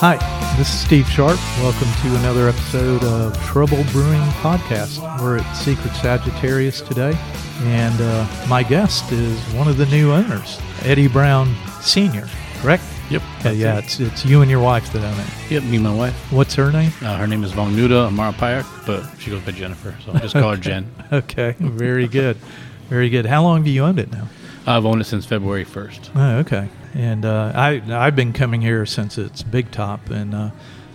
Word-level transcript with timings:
Hi, 0.00 0.16
this 0.56 0.72
is 0.72 0.78
Steve 0.78 1.08
Sharp. 1.08 1.36
Welcome 1.58 1.88
to 2.02 2.16
another 2.20 2.48
episode 2.48 3.02
of 3.02 3.36
Trouble 3.46 3.82
Brewing 3.90 4.20
Podcast. 4.40 5.00
We're 5.20 5.38
at 5.38 5.52
Secret 5.54 5.92
Sagittarius 5.94 6.80
today, 6.80 7.18
and 7.62 8.00
uh, 8.00 8.24
my 8.48 8.62
guest 8.62 9.10
is 9.10 9.40
one 9.54 9.66
of 9.66 9.76
the 9.76 9.86
new 9.86 10.12
owners, 10.12 10.60
Eddy 10.82 11.08
Brown 11.08 11.52
Sr., 11.80 12.28
correct? 12.60 12.84
Yep. 13.10 13.22
Yeah, 13.44 13.50
yeah 13.50 13.78
it's, 13.78 13.98
it's 13.98 14.24
you 14.24 14.40
and 14.40 14.48
your 14.48 14.60
wife 14.60 14.92
that 14.92 15.02
own 15.02 15.18
it. 15.18 15.50
Yep, 15.50 15.64
me 15.64 15.74
and 15.76 15.84
my 15.84 15.92
wife. 15.94 16.32
What's 16.32 16.54
her 16.54 16.70
name? 16.70 16.92
Uh, 17.02 17.16
her 17.16 17.26
name 17.26 17.42
is 17.42 17.50
Vongnuda 17.50 18.06
Amara 18.06 18.32
Payak, 18.34 18.86
but 18.86 19.04
she 19.18 19.30
goes 19.30 19.42
by 19.42 19.50
Jennifer, 19.50 19.96
so 20.04 20.12
I'll 20.12 20.20
just 20.20 20.34
call 20.34 20.50
her 20.52 20.56
Jen. 20.60 20.88
Okay, 21.12 21.56
very 21.58 22.06
good. 22.06 22.36
Very 22.88 23.10
good. 23.10 23.26
How 23.26 23.42
long 23.42 23.58
have 23.58 23.66
you 23.66 23.82
owned 23.82 23.98
it 23.98 24.12
now? 24.12 24.28
I've 24.68 24.84
owned 24.86 25.00
it 25.00 25.04
since 25.04 25.24
February 25.26 25.64
1st. 25.64 26.10
Oh, 26.14 26.38
okay. 26.38 26.68
And 26.94 27.24
uh, 27.24 27.52
I 27.54 27.82
I've 27.90 28.16
been 28.16 28.32
coming 28.32 28.60
here 28.60 28.84
since 28.86 29.18
it's 29.18 29.42
Big 29.42 29.70
Top, 29.70 30.10
and 30.10 30.34
uh, 30.34 30.50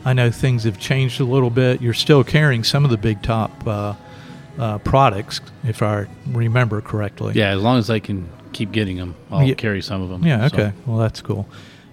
I 0.06 0.14
know 0.14 0.32
things 0.32 0.64
have 0.64 0.80
changed 0.80 1.20
a 1.20 1.24
little 1.26 1.50
bit. 1.50 1.82
You're 1.82 1.94
still 1.94 2.24
carrying 2.24 2.64
some 2.64 2.84
of 2.86 2.92
the 2.92 2.98
Big 2.98 3.22
Top 3.22 3.66
uh, 3.68 3.94
uh, 4.58 4.78
products, 4.80 5.42
if 5.64 5.82
I 5.82 6.08
remember 6.28 6.82
correctly. 6.82 7.34
Yeah, 7.36 7.50
as 7.56 7.62
long 7.62 7.78
as 7.80 7.90
I 7.90 8.00
can 8.00 8.30
keep 8.54 8.72
getting 8.72 8.98
them, 8.98 9.16
I'll 9.32 9.44
Yeah. 9.44 9.56
carry 9.56 9.82
some 9.82 10.02
of 10.02 10.10
them. 10.10 10.24
Yeah. 10.26 10.48
so- 10.48 10.56
Okay. 10.58 10.74
Well, 10.86 10.98
that's 10.98 11.22
cool. 11.22 11.48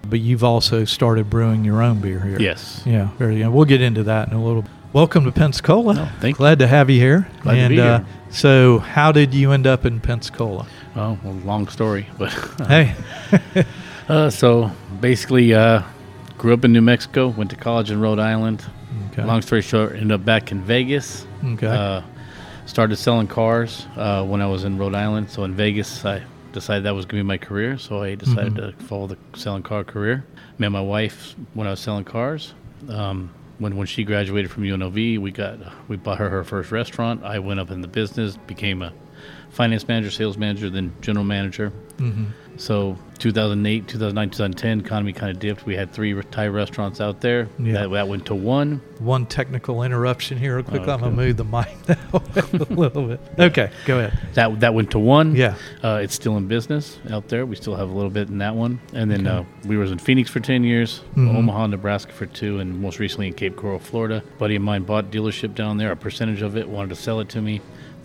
But 0.09 0.21
you've 0.21 0.45
also 0.45 0.85
started 0.87 1.29
brewing 1.29 1.65
your 1.65 1.83
own 1.83 2.01
beer 2.01 2.21
here. 2.21 2.39
Yes. 2.41 2.83
Yeah. 2.87 3.09
Very 3.19 3.39
good. 3.39 3.49
We'll 3.49 3.67
get 3.67 3.81
into 3.83 4.03
that 4.05 4.29
in 4.29 4.35
a 4.35 4.43
little. 4.43 4.65
Welcome 4.93 5.25
to 5.25 5.33
Pensacola. 5.33 5.95
Oh, 5.97 6.19
thank 6.21 6.35
you. 6.35 6.39
Glad 6.39 6.59
to 6.59 6.67
have 6.67 6.91
you 6.91 6.99
here. 7.01 7.29
Glad 7.43 7.55
to 7.55 7.61
and 7.61 7.71
be 7.75 7.81
uh, 7.81 8.01
so, 8.31 8.79
how 8.79 9.13
did 9.13 9.33
you 9.35 9.53
end 9.53 9.67
up 9.67 9.85
in 9.87 10.01
Pensacola? 10.01 10.67
Oh, 10.97 11.17
well, 11.23 11.35
long 11.45 11.69
story, 11.69 12.09
but 12.19 12.33
Hey. 12.67 12.95
uh, 14.09 14.31
so 14.31 14.71
basically, 15.01 15.55
uh, 15.55 15.83
grew 16.39 16.53
up 16.55 16.65
in 16.65 16.73
New 16.73 16.81
Mexico, 16.81 17.29
went 17.29 17.51
to 17.51 17.57
college 17.57 17.91
in 17.93 18.01
Rhode 18.01 18.19
Island. 18.19 18.65
Okay. 19.13 19.23
Long 19.23 19.43
story 19.43 19.63
short, 19.63 19.93
ended 19.93 20.13
up 20.13 20.25
back 20.25 20.51
in 20.51 20.63
Vegas. 20.63 21.25
Okay. 21.45 21.67
Uh, 21.69 22.03
started 22.67 22.97
selling 22.97 23.29
cars 23.29 23.87
uh, 23.97 24.25
when 24.25 24.41
I 24.43 24.47
was 24.47 24.65
in 24.65 24.77
Rhode 24.79 24.95
Island. 24.95 25.31
So 25.31 25.45
in 25.45 25.55
Vegas, 25.55 26.05
I 26.05 26.23
decided 26.53 26.85
that 26.85 26.95
was 26.97 27.05
going 27.05 27.21
to 27.21 27.25
be 27.25 27.29
my 27.29 27.39
career. 27.39 27.79
So 27.79 28.03
I 28.03 28.17
decided 28.17 28.55
Mm-hmm. 28.55 28.79
to 28.81 28.85
follow 28.87 29.07
the 29.07 29.19
selling 29.35 29.63
car 29.63 29.85
career. 29.85 30.25
Met 30.59 30.71
my 30.71 30.81
wife 30.81 31.35
when 31.55 31.67
I 31.69 31.71
was 31.71 31.81
selling 31.81 32.05
cars. 32.05 32.55
Um, 32.89 33.33
when 33.61 33.77
when 33.77 33.87
she 33.87 34.03
graduated 34.03 34.51
from 34.51 34.65
UNLV, 34.65 35.19
we 35.19 35.31
got 35.31 35.59
we 35.87 35.97
bought 35.97 36.19
her 36.19 36.29
her 36.31 36.43
first 36.43 36.73
restaurant. 36.73 37.23
I 37.23 37.39
went 37.39 37.61
up 37.61 37.71
in 37.71 37.83
the 37.83 37.89
business, 37.89 38.37
became 38.37 38.83
a 38.83 38.93
finance 39.51 39.87
manager, 39.89 40.11
sales 40.11 40.37
manager, 40.39 40.71
then 40.71 40.93
general 41.01 41.25
manager. 41.25 41.71
hmm 41.99 42.25
So 42.57 42.97
2008, 43.19 43.87
2009, 43.89 44.31
2010, 44.31 44.81
economy 44.81 45.13
kind 45.13 45.31
of 45.31 45.39
dipped. 45.39 45.65
We 45.67 45.77
had 45.77 45.93
three 45.93 46.15
Thai 46.31 46.49
restaurants 46.49 47.01
out 47.01 47.21
there. 47.21 47.49
Yeah. 47.59 47.73
That, 47.75 47.91
that 47.91 48.09
went 48.09 48.27
to 48.27 48.35
one. 48.35 48.81
One 48.99 49.25
technical 49.27 49.83
interruption 49.83 50.37
here, 50.39 50.57
real 50.57 50.65
quick. 50.65 50.83
Oh, 50.87 50.93
I'm 50.93 51.01
gonna 51.01 51.13
move 51.17 51.37
the 51.39 51.45
mic 51.45 51.69
now 51.89 51.97
a 52.13 52.75
little 52.75 53.07
bit. 53.09 53.21
Okay, 53.39 53.71
go 53.87 53.99
ahead. 53.99 54.19
That 54.35 54.61
that 54.61 54.75
went 54.75 54.91
to 54.93 54.99
one. 54.99 55.35
Yeah. 55.35 55.55
Uh, 55.83 56.01
it's 56.03 56.15
still 56.15 56.37
in 56.37 56.49
business 56.49 56.99
out 57.11 57.29
there. 57.29 57.45
We 57.47 57.57
still 57.57 57.77
have 57.77 57.89
a 57.91 57.95
little 57.95 58.11
bit 58.11 58.29
in 58.29 58.39
that 58.39 58.55
one. 58.55 58.79
And 58.93 59.11
then 59.11 59.27
Okay. 59.27 59.39
uh, 59.39 59.69
we 59.69 59.77
was 59.79 59.91
in 59.91 59.99
Phoenix 59.99 60.31
for 60.31 60.41
10 60.41 60.63
years, 60.65 61.01
Mhm. 61.17 61.35
Omaha, 61.37 61.67
Nebraska 61.69 62.13
for 62.13 62.27
two, 62.27 62.59
and 62.61 62.79
most 62.81 62.99
recently 62.99 63.27
in 63.29 63.35
Cape 63.35 63.57
Coral, 63.57 63.79
Florida. 63.79 64.23
buddy 64.39 64.57
of 64.57 64.63
mine 64.63 64.83
bought 64.85 65.11
dealership 65.11 65.55
down 65.55 65.77
there, 65.79 65.93
a 65.93 65.97
percentage 65.97 66.43
of 66.43 66.57
it, 66.57 66.69
wanted 66.69 66.91
to 66.91 66.97
sell 66.97 67.21
it 67.21 67.29
to 67.31 67.41
me. 67.43 67.61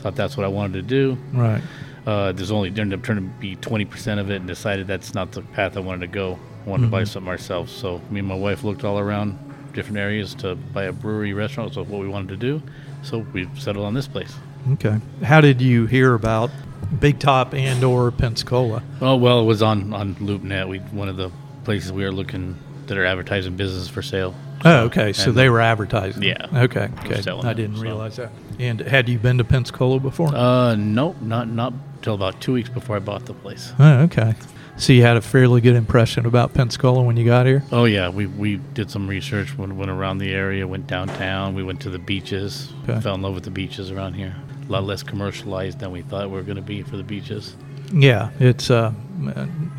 Thought 0.06 0.16
that's 0.16 0.38
what 0.38 0.44
I 0.44 0.50
wanted 0.50 0.74
to 0.74 0.82
do. 0.84 1.18
Right. 1.34 1.64
Uh, 2.06 2.32
there's 2.32 2.52
only 2.52 2.68
ended 2.70 2.94
up 2.94 3.04
turning 3.04 3.24
to 3.28 3.40
be 3.40 3.56
20% 3.56 4.20
of 4.20 4.30
it 4.30 4.36
and 4.36 4.46
decided 4.46 4.86
that's 4.86 5.16
not 5.16 5.32
the 5.32 5.42
path 5.42 5.76
I 5.78 5.80
wanted 5.80 6.02
to 6.02 6.08
go. 6.14 6.38
I 6.64 6.70
wanted 6.70 6.84
to 6.84 6.90
buy 6.92 7.02
Mhm. 7.02 7.08
something 7.08 7.28
ourselves. 7.28 7.72
So 7.74 8.00
me 8.12 8.20
and 8.20 8.28
my 8.28 8.36
wife 8.36 8.64
looked 8.64 8.84
all 8.84 9.00
around 9.00 9.36
different 9.74 9.98
areas 9.98 10.36
to 10.36 10.54
buy 10.76 10.84
a 10.84 10.92
brewery 10.92 11.34
restaurant. 11.34 11.74
So 11.74 11.82
what 11.84 12.00
we 12.02 12.08
wanted 12.08 12.28
to 12.30 12.38
do. 12.38 12.62
So 13.02 13.26
we 13.34 13.48
settled 13.56 13.84
on 13.88 13.96
this 13.96 14.06
place. 14.08 14.36
Okay. 14.74 14.98
How 15.24 15.42
did 15.42 15.60
you 15.60 15.88
hear 15.88 16.14
about 16.14 16.52
Big 17.00 17.18
Top 17.18 17.56
and 17.56 17.84
or 17.84 18.12
Pensacola? 18.12 18.84
Oh 19.02 19.16
well, 19.16 19.40
it 19.40 19.46
was 19.46 19.64
on 19.64 19.92
on 19.92 20.14
LoopNet. 20.22 20.70
We 20.70 20.78
one 20.92 21.10
of 21.10 21.18
the 21.18 21.32
places 21.64 21.92
we 21.92 22.04
were 22.04 22.12
looking 22.12 22.58
that 22.88 22.98
are 22.98 23.06
advertising 23.06 23.56
businesses 23.56 23.90
for 23.90 24.02
sale. 24.02 24.34
Oh, 24.64 24.86
okay. 24.86 25.14
So 25.14 25.30
and- 25.30 25.38
they 25.38 25.50
were 25.50 25.62
advertising. 25.62 26.24
Yeah. 26.24 26.48
Okay. 26.54 26.90
Okay. 27.06 27.24
I 27.44 27.54
didn't 27.54 27.78
so. 27.78 27.82
realize 27.82 28.16
that. 28.18 28.32
And 28.60 28.80
had 28.80 29.10
you 29.10 29.20
been 29.20 29.38
to 29.38 29.44
Pensacola 29.44 30.00
before? 30.00 30.34
Uh, 30.34 30.76
nope, 30.76 31.18
not 31.22 31.50
not 31.50 31.74
till 32.02 32.14
about 32.14 32.40
two 32.42 32.54
weeks 32.54 32.70
before 32.70 32.96
I 32.96 33.00
bought 33.00 33.26
the 33.26 33.34
place. 33.34 33.74
oh, 33.80 34.04
okay. 34.04 34.36
So 34.78 34.92
you 34.92 35.04
had 35.04 35.16
a 35.16 35.22
fairly 35.22 35.62
good 35.62 35.76
impression 35.76 36.26
about 36.26 36.54
Pensacola 36.54 37.02
when 37.02 37.16
you 37.16 37.26
got 37.26 37.46
here. 37.46 37.64
Oh 37.72 37.86
yeah, 37.86 38.10
we 38.10 38.28
we 38.28 38.58
did 38.58 38.92
some 38.92 39.08
research. 39.08 39.58
Went 39.58 39.76
went 39.76 39.90
around 39.90 40.18
the 40.18 40.34
area, 40.34 40.68
went 40.68 40.88
downtown. 40.88 41.56
We 41.56 41.64
went 41.64 41.80
to 41.82 41.90
the 41.90 42.00
beaches. 42.00 42.74
Okay. 42.84 43.00
Fell 43.00 43.16
in 43.16 43.22
love 43.22 43.36
with 43.36 43.44
the 43.46 43.52
beaches 43.52 43.90
around 43.92 44.14
here. 44.16 44.36
A 44.68 44.72
lot 44.72 44.84
less 44.84 45.02
commercialized 45.04 45.80
than 45.80 45.92
we 45.92 46.02
thought 46.02 46.30
we 46.30 46.36
were 46.36 46.44
going 46.44 46.58
to 46.58 46.62
be 46.62 46.82
for 46.82 46.98
the 46.98 47.04
beaches. 47.04 47.56
Yeah, 47.94 48.32
it's 48.40 48.70
uh, 48.70 48.92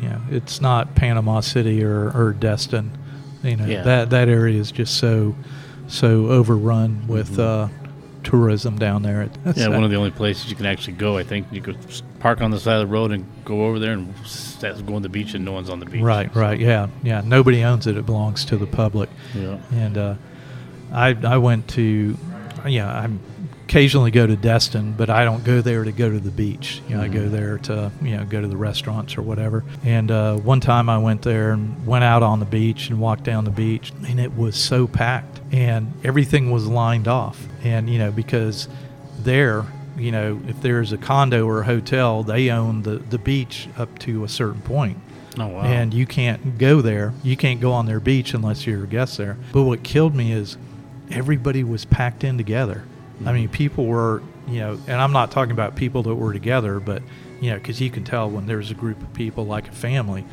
yeah, 0.01 0.19
it's 0.29 0.61
not 0.61 0.95
Panama 0.95 1.39
City 1.41 1.83
or, 1.83 2.09
or 2.11 2.33
Destin. 2.33 2.91
You 3.43 3.55
know 3.55 3.65
Yeah. 3.65 3.83
that 3.83 4.09
that 4.09 4.29
area 4.29 4.59
is 4.59 4.71
just 4.71 4.97
so 4.97 5.35
so 5.87 6.27
overrun 6.27 7.07
with 7.07 7.39
uh, 7.39 7.67
tourism 8.23 8.77
down 8.77 9.03
there. 9.03 9.25
Mm-hmm. 9.25 9.51
Yeah, 9.59 9.67
one 9.69 9.83
of 9.83 9.89
the 9.91 9.95
only 9.95 10.11
places 10.11 10.49
you 10.49 10.55
can 10.55 10.65
actually 10.65 10.93
go. 10.93 11.17
I 11.17 11.23
think 11.23 11.47
you 11.51 11.61
could 11.61 11.77
park 12.19 12.41
on 12.41 12.51
the 12.51 12.59
side 12.59 12.75
of 12.81 12.87
the 12.87 12.93
road 12.93 13.11
and 13.11 13.25
go 13.45 13.65
over 13.65 13.79
there 13.79 13.93
and 13.93 14.13
s- 14.23 14.57
go 14.85 14.95
on 14.95 15.01
the 15.01 15.09
beach, 15.09 15.33
and 15.33 15.45
no 15.45 15.51
one's 15.53 15.69
on 15.69 15.79
the 15.79 15.85
beach. 15.85 16.01
right, 16.01 16.33
right, 16.35 16.59
yeah, 16.59 16.87
yeah. 17.03 17.21
Nobody 17.23 17.63
owns 17.63 17.87
it; 17.87 17.95
it 17.95 18.05
belongs 18.05 18.43
to 18.45 18.57
the 18.57 18.67
public. 18.67 19.09
Yeah. 19.33 19.59
And 19.71 19.97
uh, 19.97 20.15
I 20.91 21.09
I 21.23 21.37
went 21.37 21.67
to 21.69 22.17
yeah 22.65 22.89
I 22.91 23.07
occasionally 23.67 24.11
go 24.11 24.25
to 24.25 24.37
Destin, 24.37 24.93
but 24.93 25.09
I 25.09 25.25
don't 25.25 25.43
go 25.43 25.59
there 25.61 25.83
to 25.83 25.91
go 25.91 26.09
to 26.09 26.19
the 26.19 26.31
beach. 26.31 26.81
You 26.87 26.95
know, 26.95 27.03
I 27.03 27.09
go 27.09 27.19
Mhm. 27.27 27.31
there 27.31 27.57
to 27.59 27.91
you 28.01 28.15
know 28.15 28.23
go 28.23 28.39
to 28.39 28.47
the 28.47 28.55
restaurants 28.55 29.17
or 29.17 29.21
whatever. 29.23 29.65
And 29.83 30.09
uh, 30.09 30.35
one 30.37 30.61
time 30.61 30.89
I 30.89 30.97
went 30.97 31.21
there 31.23 31.51
and 31.51 31.85
went 31.85 32.05
out 32.05 32.23
on 32.23 32.39
the 32.39 32.45
beach 32.45 32.89
and 32.89 32.99
walked 32.99 33.23
down 33.25 33.43
the 33.43 33.51
beach, 33.51 33.91
and 34.07 34.19
it 34.21 34.37
was 34.37 34.55
so 34.55 34.87
packed, 34.87 35.41
and 35.51 35.91
everything 36.03 36.49
was 36.49 36.65
lined 36.65 37.09
off. 37.09 37.45
And 37.63 37.89
you 37.89 37.99
know 37.99 38.11
because 38.11 38.67
there. 39.21 39.65
You 39.99 40.11
know, 40.11 40.39
if 40.47 40.61
there's 40.61 40.91
a 40.93 40.97
condo 40.97 41.47
or 41.47 41.61
a 41.61 41.65
hotel, 41.65 42.21
they 42.21 42.51
own 42.51 42.83
the, 42.83 42.97
the 42.97 43.17
beach 43.17 43.67
up 43.79 43.97
to 43.97 44.23
a 44.23 44.29
certain 44.29 44.61
point 44.61 44.99
Oh 45.39 45.47
wow. 45.47 45.61
and 45.63 45.91
you 45.91 46.05
can't 46.05 46.59
go 46.59 46.81
there. 46.81 47.13
You 47.23 47.35
can't 47.35 47.59
go 47.59 47.71
on 47.71 47.87
their 47.87 47.99
beach 47.99 48.35
unless 48.35 48.67
you're 48.67 48.83
a 48.83 48.87
guest 48.87 49.17
there. 49.17 49.37
But 49.51 49.63
what 49.63 49.81
killed 49.81 50.13
me 50.13 50.31
is 50.31 50.55
everybody 51.09 51.63
was 51.63 51.83
packed 51.85 52.23
in 52.23 52.37
together. 52.37 52.83
I 53.25 53.33
mean, 53.33 53.49
people 53.49 53.85
were, 53.85 54.21
you 54.47 54.59
know, 54.59 54.79
and 54.87 55.01
I'm 55.01 55.11
not 55.11 55.31
talking 55.31 55.51
about 55.51 55.75
people 55.75 56.03
that 56.03 56.15
were 56.15 56.33
together, 56.33 56.79
but 56.79 57.01
you 57.41 57.51
know, 57.51 57.57
because 57.57 57.81
you 57.81 57.89
can 57.89 58.03
tell 58.03 58.29
when 58.29 58.45
there's 58.45 58.71
a 58.71 58.75
group 58.75 59.01
of 59.01 59.13
people 59.13 59.45
like 59.45 59.67
a 59.67 59.71
family, 59.71 60.25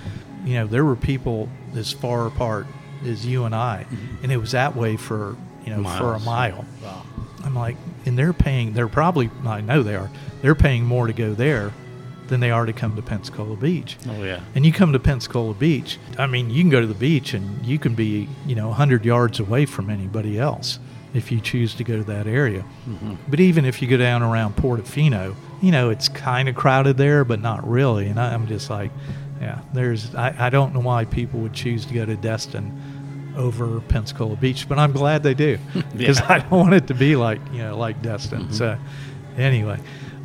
you 0.44 0.54
know, 0.54 0.66
there 0.66 0.84
were 0.84 0.96
people 0.96 1.48
as 1.75 1.92
far 1.92 2.26
apart 2.26 2.66
as 3.04 3.26
you 3.26 3.44
and 3.44 3.54
I, 3.54 3.86
mm-hmm. 3.88 4.22
and 4.22 4.32
it 4.32 4.36
was 4.36 4.52
that 4.52 4.76
way 4.76 4.96
for 4.96 5.36
you 5.64 5.75
know 5.75 5.82
for 5.98 6.14
a 6.14 6.20
mile. 6.20 6.64
Wow. 6.82 7.04
I'm 7.42 7.54
like, 7.54 7.76
and 8.06 8.19
they're 8.19 8.32
paying. 8.32 8.72
They're 8.72 8.88
probably, 8.88 9.31
I 9.44 9.60
know 9.60 9.82
they 9.82 9.96
are. 9.96 10.10
They're 10.40 10.54
paying 10.54 10.84
more 10.84 11.06
to 11.06 11.12
go 11.12 11.34
there 11.34 11.72
than 12.28 12.40
they 12.40 12.50
are 12.50 12.64
to 12.64 12.72
come 12.72 12.96
to 12.96 13.02
Pensacola 13.02 13.56
Beach. 13.56 13.98
Oh 14.08 14.22
yeah. 14.22 14.40
And 14.54 14.64
you 14.64 14.72
come 14.72 14.92
to 14.94 14.98
Pensacola 14.98 15.52
Beach, 15.52 15.98
I 16.19 16.26
mean, 16.26 16.48
you 16.48 16.62
can 16.62 16.70
go 16.70 16.81
to 16.81 16.86
the 16.86 16.94
beach 16.94 17.34
and 17.34 17.64
you 17.66 17.78
can 17.78 17.94
be, 17.94 18.28
you 18.46 18.54
know, 18.54 18.69
100 18.69 19.04
yards 19.04 19.40
away 19.40 19.66
from 19.66 19.90
anybody 19.90 20.38
else 20.38 20.78
if 21.14 21.31
you 21.32 21.40
choose 21.40 21.75
to 21.76 21.84
go 21.84 21.96
to 21.96 22.05
that 22.05 22.26
area. 22.26 22.64
Mhm. 22.88 23.16
But 23.28 23.40
even 23.40 23.64
if 23.64 23.81
you 23.81 23.88
go 23.88 23.96
down 23.96 24.22
around 24.22 24.56
Portofino, 24.56 25.34
you 25.62 25.70
know, 25.70 25.88
it's 25.90 26.08
kind 26.08 26.49
of 26.49 26.55
crowded 26.56 26.96
there, 26.96 27.25
but 27.25 27.40
not 27.40 27.66
really. 27.69 28.08
And 28.08 28.19
I, 28.20 28.34
I'm 28.34 28.46
just 28.49 28.69
like, 28.69 28.90
yeah, 29.40 29.61
there's, 29.72 30.14
I, 30.14 30.34
I 30.46 30.50
don't 30.50 30.75
know 30.75 30.81
why 30.81 31.05
people 31.05 31.40
would 31.40 31.52
choose 31.55 31.87
to 31.87 31.94
go 31.94 32.05
to 32.05 32.16
Destin 32.16 32.72
over 33.37 33.81
Pensacola 33.81 34.37
Beach, 34.37 34.69
but 34.69 34.78
I'm 34.78 34.93
glad 34.93 35.22
they 35.22 35.34
do 35.34 35.58
because 35.96 36.19
Yeah. 36.20 36.26
I 36.28 36.38
don't 36.40 36.50
want 36.50 36.75
it 36.75 36.87
to 36.88 36.94
be 36.94 37.17
like, 37.17 37.40
you 37.52 37.58
know, 37.58 37.76
like 37.78 38.00
Destin. 38.02 38.46
Mhm. 38.49 38.52
So 38.55 38.76
anyway, 39.37 39.78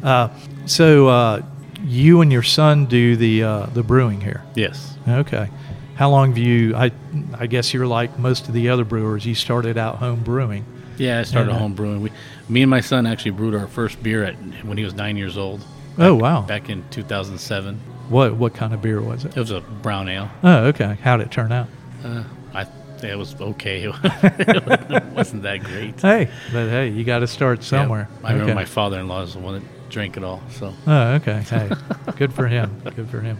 uh, 0.04 0.30
so 0.66 1.08
uh, 1.08 1.42
you 1.84 2.22
and 2.22 2.32
your 2.32 2.44
son 2.44 2.86
do 2.86 3.16
the 3.16 3.44
uh, 3.44 3.66
the 3.74 3.84
brewing 3.84 4.22
here. 4.22 4.44
Yes. 4.56 4.96
Okay. 5.08 5.50
How 5.96 6.10
long 6.10 6.30
have 6.30 6.38
you? 6.38 6.76
I 6.76 6.92
I 7.38 7.48
guess 7.48 7.74
you're 7.74 7.88
like 7.88 8.18
most 8.20 8.48
of 8.48 8.54
the 8.54 8.70
other 8.70 8.86
brewers. 8.86 9.26
You 9.26 9.36
started 9.36 9.78
out 9.78 9.98
home 9.98 10.22
brewing. 10.22 10.66
Yeah, 11.00 11.20
I 11.20 11.24
started 11.24 11.54
home 11.54 11.74
brewing. 11.74 12.02
We, 12.02 12.12
me 12.50 12.62
and 12.62 12.70
my 12.70 12.82
son 12.82 13.08
actually 13.08 13.32
brewed 13.32 13.56
our 13.56 13.68
first 13.68 14.02
beer 14.04 14.24
at 14.24 14.36
when 14.66 14.78
he 14.78 14.84
was 14.84 14.94
nine 14.94 15.18
years 15.18 15.38
old. 15.38 15.64
Oh 15.98 16.14
wow. 16.16 16.42
Back 16.42 16.70
in 16.70 16.84
2007. 16.92 17.80
What 18.10 18.36
what 18.36 18.54
kind 18.54 18.74
of 18.74 18.82
beer 18.82 19.02
was 19.02 19.26
it? 19.26 19.36
It 19.36 19.40
was 19.40 19.52
a 19.52 19.62
brown 19.62 20.10
ale. 20.10 20.30
Oh, 20.44 20.66
okay. 20.68 20.98
How'd 21.02 21.22
it 21.22 21.32
turn 21.32 21.52
out? 21.52 21.68
Uh, 22.04 22.24
I 22.54 22.68
it 23.02 23.18
was 23.18 23.34
okay. 23.40 23.84
it 24.04 25.04
wasn't 25.14 25.44
that 25.44 25.64
great. 25.64 26.00
Hey, 26.02 26.30
but 26.52 26.70
hey, 26.70 26.90
you 26.90 27.04
got 27.06 27.20
to 27.20 27.28
start 27.28 27.64
somewhere. 27.64 28.10
Yeah, 28.22 28.28
I 28.28 28.32
remember 28.34 28.52
Okay. 28.52 28.56
my 28.60 28.66
father-in-law 28.66 29.22
is 29.24 29.34
the 29.34 29.40
one 29.40 29.54
that 29.56 29.90
drank 29.90 30.18
it 30.18 30.24
all. 30.24 30.42
So 30.52 30.74
Oh, 30.86 31.14
okay. 31.16 31.42
Hey, 31.50 31.70
good 32.18 32.34
for 32.34 32.48
him. 32.48 32.82
Good 32.96 33.10
for 33.10 33.22
him. 33.22 33.38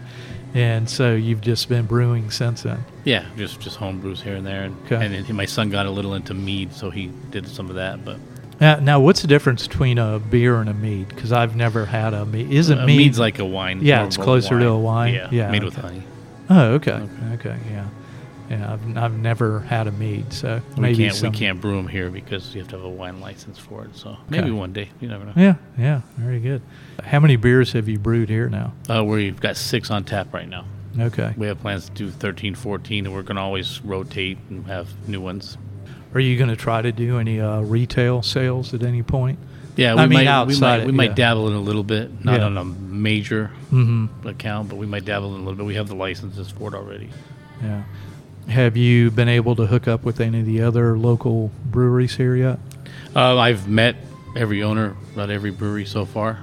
And 0.54 0.90
so 0.90 1.14
you've 1.14 1.40
just 1.40 1.68
been 1.68 1.86
brewing 1.86 2.30
since 2.30 2.62
then. 2.64 2.84
yeah, 3.04 3.24
just 3.36 3.60
just 3.60 3.76
home 3.76 4.00
brews 4.00 4.20
here 4.22 4.34
and 4.34 4.44
there. 4.46 4.62
And, 4.64 4.76
Okay. 4.86 5.04
and 5.04 5.14
then 5.26 5.36
my 5.36 5.44
son 5.46 5.70
got 5.70 5.86
a 5.86 5.90
little 5.90 6.14
into 6.14 6.34
mead, 6.34 6.72
so 6.72 6.90
he 6.90 7.10
did 7.30 7.46
some 7.46 7.68
of 7.70 7.76
that. 7.76 8.04
But 8.04 8.18
Now, 8.60 8.76
now 8.80 9.00
what's 9.00 9.22
the 9.22 9.28
difference 9.28 9.66
between 9.68 9.96
a 9.98 10.18
beer 10.18 10.56
and 10.60 10.68
a 10.68 10.74
mead? 10.74 11.08
Because 11.08 11.32
I've 11.32 11.54
never 11.56 11.86
had 11.86 12.14
a 12.14 12.26
mead. 12.26 12.50
Isn't 12.50 12.78
uh, 12.80 12.86
mead? 12.86 12.98
mead's 12.98 13.18
like 13.18 13.38
a 13.38 13.44
wine. 13.44 13.80
Yeah, 13.82 14.04
it's 14.04 14.16
closer 14.16 14.58
to 14.58 14.68
a 14.68 14.78
wine. 14.78 15.14
Yeah, 15.14 15.28
Yeah, 15.30 15.50
made 15.50 15.62
with 15.64 15.76
honey. 15.76 16.02
oh, 16.50 16.72
okay. 16.74 17.00
okay. 17.34 17.56
Yeah. 17.70 17.86
Yeah. 18.50 18.72
I've, 18.72 18.96
I've 18.96 19.16
never 19.18 19.60
had 19.60 19.86
a 19.86 19.92
mead, 19.92 20.32
so 20.32 20.60
We 20.76 20.80
maybe 20.82 21.04
can't 21.04 21.14
some, 21.14 21.30
we 21.32 21.38
can't 21.38 21.60
brew 21.60 21.76
them 21.76 21.86
here 21.88 22.10
because 22.10 22.52
you 22.54 22.60
have 22.60 22.68
to 22.70 22.76
have 22.76 22.84
a 22.84 22.88
wine 22.88 23.20
license 23.20 23.58
for 23.58 23.84
it. 23.84 23.94
So 23.96 24.16
maybe 24.28 24.44
Okay. 24.44 24.50
one 24.50 24.72
day. 24.72 24.90
You 25.00 25.08
never 25.08 25.24
know. 25.24 25.32
Yeah. 25.36 25.54
Yeah. 25.78 26.00
Very 26.16 26.40
good. 26.40 26.60
How 27.04 27.20
many 27.20 27.36
beers 27.36 27.72
have 27.72 27.88
you 27.88 27.98
brewed 27.98 28.28
here 28.28 28.48
now? 28.48 28.72
Uh, 28.88 29.04
we've 29.04 29.38
got 29.40 29.56
six 29.56 29.90
on 29.90 30.04
tap 30.04 30.34
right 30.34 30.48
now. 30.48 30.64
Okay. 30.98 31.32
We 31.36 31.46
have 31.46 31.60
plans 31.60 31.86
to 31.88 31.92
do 31.94 32.10
13, 32.10 32.56
14, 32.56 33.06
and 33.06 33.14
we're 33.14 33.22
going 33.22 33.36
to 33.36 33.42
always 33.42 33.80
rotate 33.82 34.38
and 34.50 34.66
have 34.66 34.88
new 35.08 35.20
ones. 35.20 35.56
Are 36.12 36.18
you 36.20 36.36
going 36.36 36.50
to 36.50 36.56
try 36.56 36.82
to 36.82 36.90
do 36.90 37.18
any 37.18 37.40
uh, 37.40 37.60
retail 37.60 38.22
sales 38.22 38.74
at 38.74 38.82
any 38.82 39.04
point? 39.04 39.38
Yeah, 39.76 39.92
I 39.94 40.02
we 40.02 40.08
mean, 40.08 40.10
might, 40.10 40.22
we 40.22 40.26
outside 40.26 40.60
might, 40.60 40.80
it, 40.80 40.86
we 40.86 40.92
might 40.92 41.14
dabble 41.14 41.46
in 41.46 41.54
a 41.54 41.60
little 41.60 41.84
bit, 41.84 42.24
not 42.24 42.40
Yeah. 42.40 42.46
on 42.46 42.56
a 42.58 42.64
major 42.64 43.52
Mm-hmm. 43.70 44.26
account, 44.26 44.68
but 44.68 44.74
we 44.76 44.86
might 44.86 45.04
dabble 45.04 45.28
in 45.36 45.42
a 45.42 45.44
little 45.44 45.54
bit. 45.54 45.64
We 45.64 45.76
have 45.76 45.86
the 45.86 45.94
licenses 45.94 46.50
for 46.50 46.74
it 46.74 46.74
already. 46.76 47.08
Yeah. 47.62 47.84
Have 48.48 48.76
you 48.76 49.10
been 49.10 49.28
able 49.28 49.54
to 49.56 49.66
hook 49.66 49.86
up 49.86 50.02
with 50.04 50.20
any 50.20 50.40
of 50.40 50.46
the 50.46 50.62
other 50.62 50.98
local 50.98 51.50
breweries 51.66 52.16
here 52.16 52.34
yet? 52.34 52.58
Uh, 53.14 53.36
I've 53.38 53.68
met 53.68 53.96
every 54.36 54.62
owner 54.62 54.96
at 55.16 55.30
every 55.30 55.50
brewery 55.50 55.84
so 55.84 56.04
far. 56.04 56.38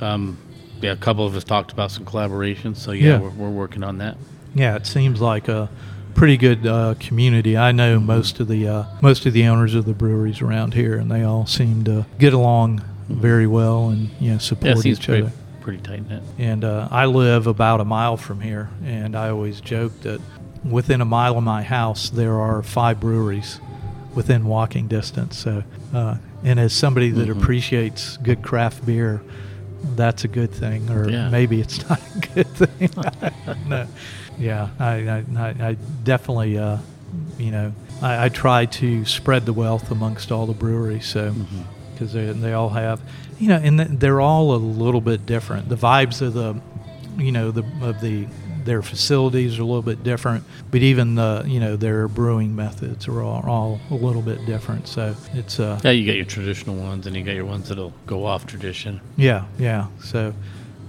Um, 0.00 0.38
yeah, 0.80 0.92
a 0.92 0.96
couple 0.96 1.26
of 1.26 1.34
us 1.34 1.44
talked 1.44 1.72
about 1.72 1.90
some 1.90 2.04
collaborations, 2.04 2.76
so 2.76 2.92
yeah, 2.92 3.04
Yeah. 3.14 3.18
We're, 3.20 3.30
we're 3.30 3.50
working 3.50 3.82
on 3.82 3.98
that. 3.98 4.16
Yeah, 4.54 4.76
it 4.76 4.86
seems 4.86 5.20
like 5.20 5.48
a 5.48 5.68
pretty 6.14 6.36
good 6.36 6.64
uh, 6.66 6.94
community. 7.00 7.56
I 7.56 7.72
know 7.72 7.98
most 7.98 8.38
of 8.38 8.46
the 8.46 8.68
uh, 8.68 8.84
most 9.00 9.26
of 9.26 9.32
the 9.32 9.46
owners 9.46 9.74
of 9.74 9.84
the 9.84 9.94
breweries 9.94 10.40
around 10.40 10.74
here, 10.74 10.96
and 10.96 11.10
they 11.10 11.24
all 11.24 11.46
seem 11.46 11.82
to 11.84 12.06
get 12.20 12.32
along 12.32 12.82
very 13.08 13.46
well 13.48 13.88
and 13.88 14.10
you 14.20 14.28
know 14.28 14.32
Yeah, 14.34 14.38
support 14.38 14.78
it 14.78 14.86
each 14.86 15.06
pretty, 15.06 15.22
other. 15.24 15.32
pretty 15.60 15.82
tight 15.82 16.08
knit. 16.08 16.22
And 16.38 16.62
uh, 16.64 16.86
I 16.92 17.06
live 17.06 17.48
about 17.48 17.80
a 17.80 17.84
mile 17.84 18.16
from 18.16 18.40
here, 18.40 18.70
and 18.84 19.16
I 19.16 19.30
always 19.30 19.60
joke 19.60 19.92
that 20.02 20.20
within 20.64 21.00
a 21.00 21.04
mile 21.04 21.36
of 21.38 21.44
my 21.44 21.62
house 21.62 22.10
there 22.10 22.38
are 22.40 22.62
five 22.62 23.00
breweries 23.00 23.60
within 24.14 24.46
walking 24.46 24.86
distance. 24.88 25.36
So, 25.36 25.64
uh, 25.92 26.16
and 26.44 26.58
as 26.60 26.72
somebody 26.72 27.10
that 27.10 27.28
Mhm. 27.28 27.36
appreciates 27.42 28.16
good 28.18 28.42
craft 28.42 28.86
beer, 28.86 29.20
that's 29.96 30.24
a 30.24 30.28
good 30.28 30.50
thing, 30.52 30.88
or 30.90 31.08
Yeah. 31.10 31.28
maybe 31.30 31.60
it's 31.60 31.78
not 31.88 32.00
a 32.14 32.18
good 32.34 32.46
thing. 32.48 32.90
I. 33.70 33.86
Yeah, 34.38 34.68
I, 34.80 35.24
I, 35.36 35.54
I 35.60 35.76
definitely, 36.02 36.58
uh, 36.58 36.78
you 37.38 37.50
know, 37.52 37.72
I, 38.02 38.24
I 38.24 38.28
try 38.28 38.66
to 38.66 39.04
spread 39.04 39.46
the 39.46 39.52
wealth 39.52 39.90
amongst 39.90 40.32
all 40.32 40.46
the 40.46 40.54
breweries. 40.54 41.06
So 41.06 41.30
Mm-hmm. 41.30 41.60
because 41.92 42.12
they, 42.12 42.26
they 42.32 42.52
all 42.52 42.70
have, 42.70 43.00
you 43.38 43.48
know, 43.48 43.56
and 43.56 43.78
they're 43.78 44.20
all 44.20 44.54
a 44.54 44.58
little 44.58 45.00
bit 45.00 45.24
different. 45.26 45.68
The 45.68 45.76
vibes 45.76 46.20
of 46.22 46.34
the, 46.34 46.60
you 47.16 47.30
know, 47.30 47.52
the 47.52 47.62
of 47.82 48.00
the 48.00 48.26
their 48.64 48.82
facilities 48.82 49.58
are 49.58 49.62
a 49.62 49.64
little 49.64 49.82
bit 49.82 50.02
different, 50.02 50.44
but 50.70 50.80
even 50.82 51.14
the, 51.16 51.44
you 51.46 51.60
know, 51.60 51.76
their 51.76 52.08
brewing 52.08 52.56
methods 52.56 53.06
are 53.08 53.22
all, 53.22 53.44
all 53.48 53.80
a 53.90 53.94
little 53.94 54.22
bit 54.22 54.44
different. 54.46 54.88
So 54.88 55.14
it's 55.34 55.60
uh, 55.60 55.80
Yeah, 55.84 55.90
you 55.90 56.06
got 56.06 56.16
your 56.16 56.24
traditional 56.24 56.76
ones, 56.76 57.06
and 57.06 57.14
you 57.16 57.22
got 57.22 57.34
your 57.34 57.44
ones 57.44 57.68
that'll 57.68 57.92
go 58.06 58.24
off 58.24 58.46
tradition. 58.46 59.00
yeah, 59.16 59.44
yeah. 59.58 59.86
So 60.02 60.34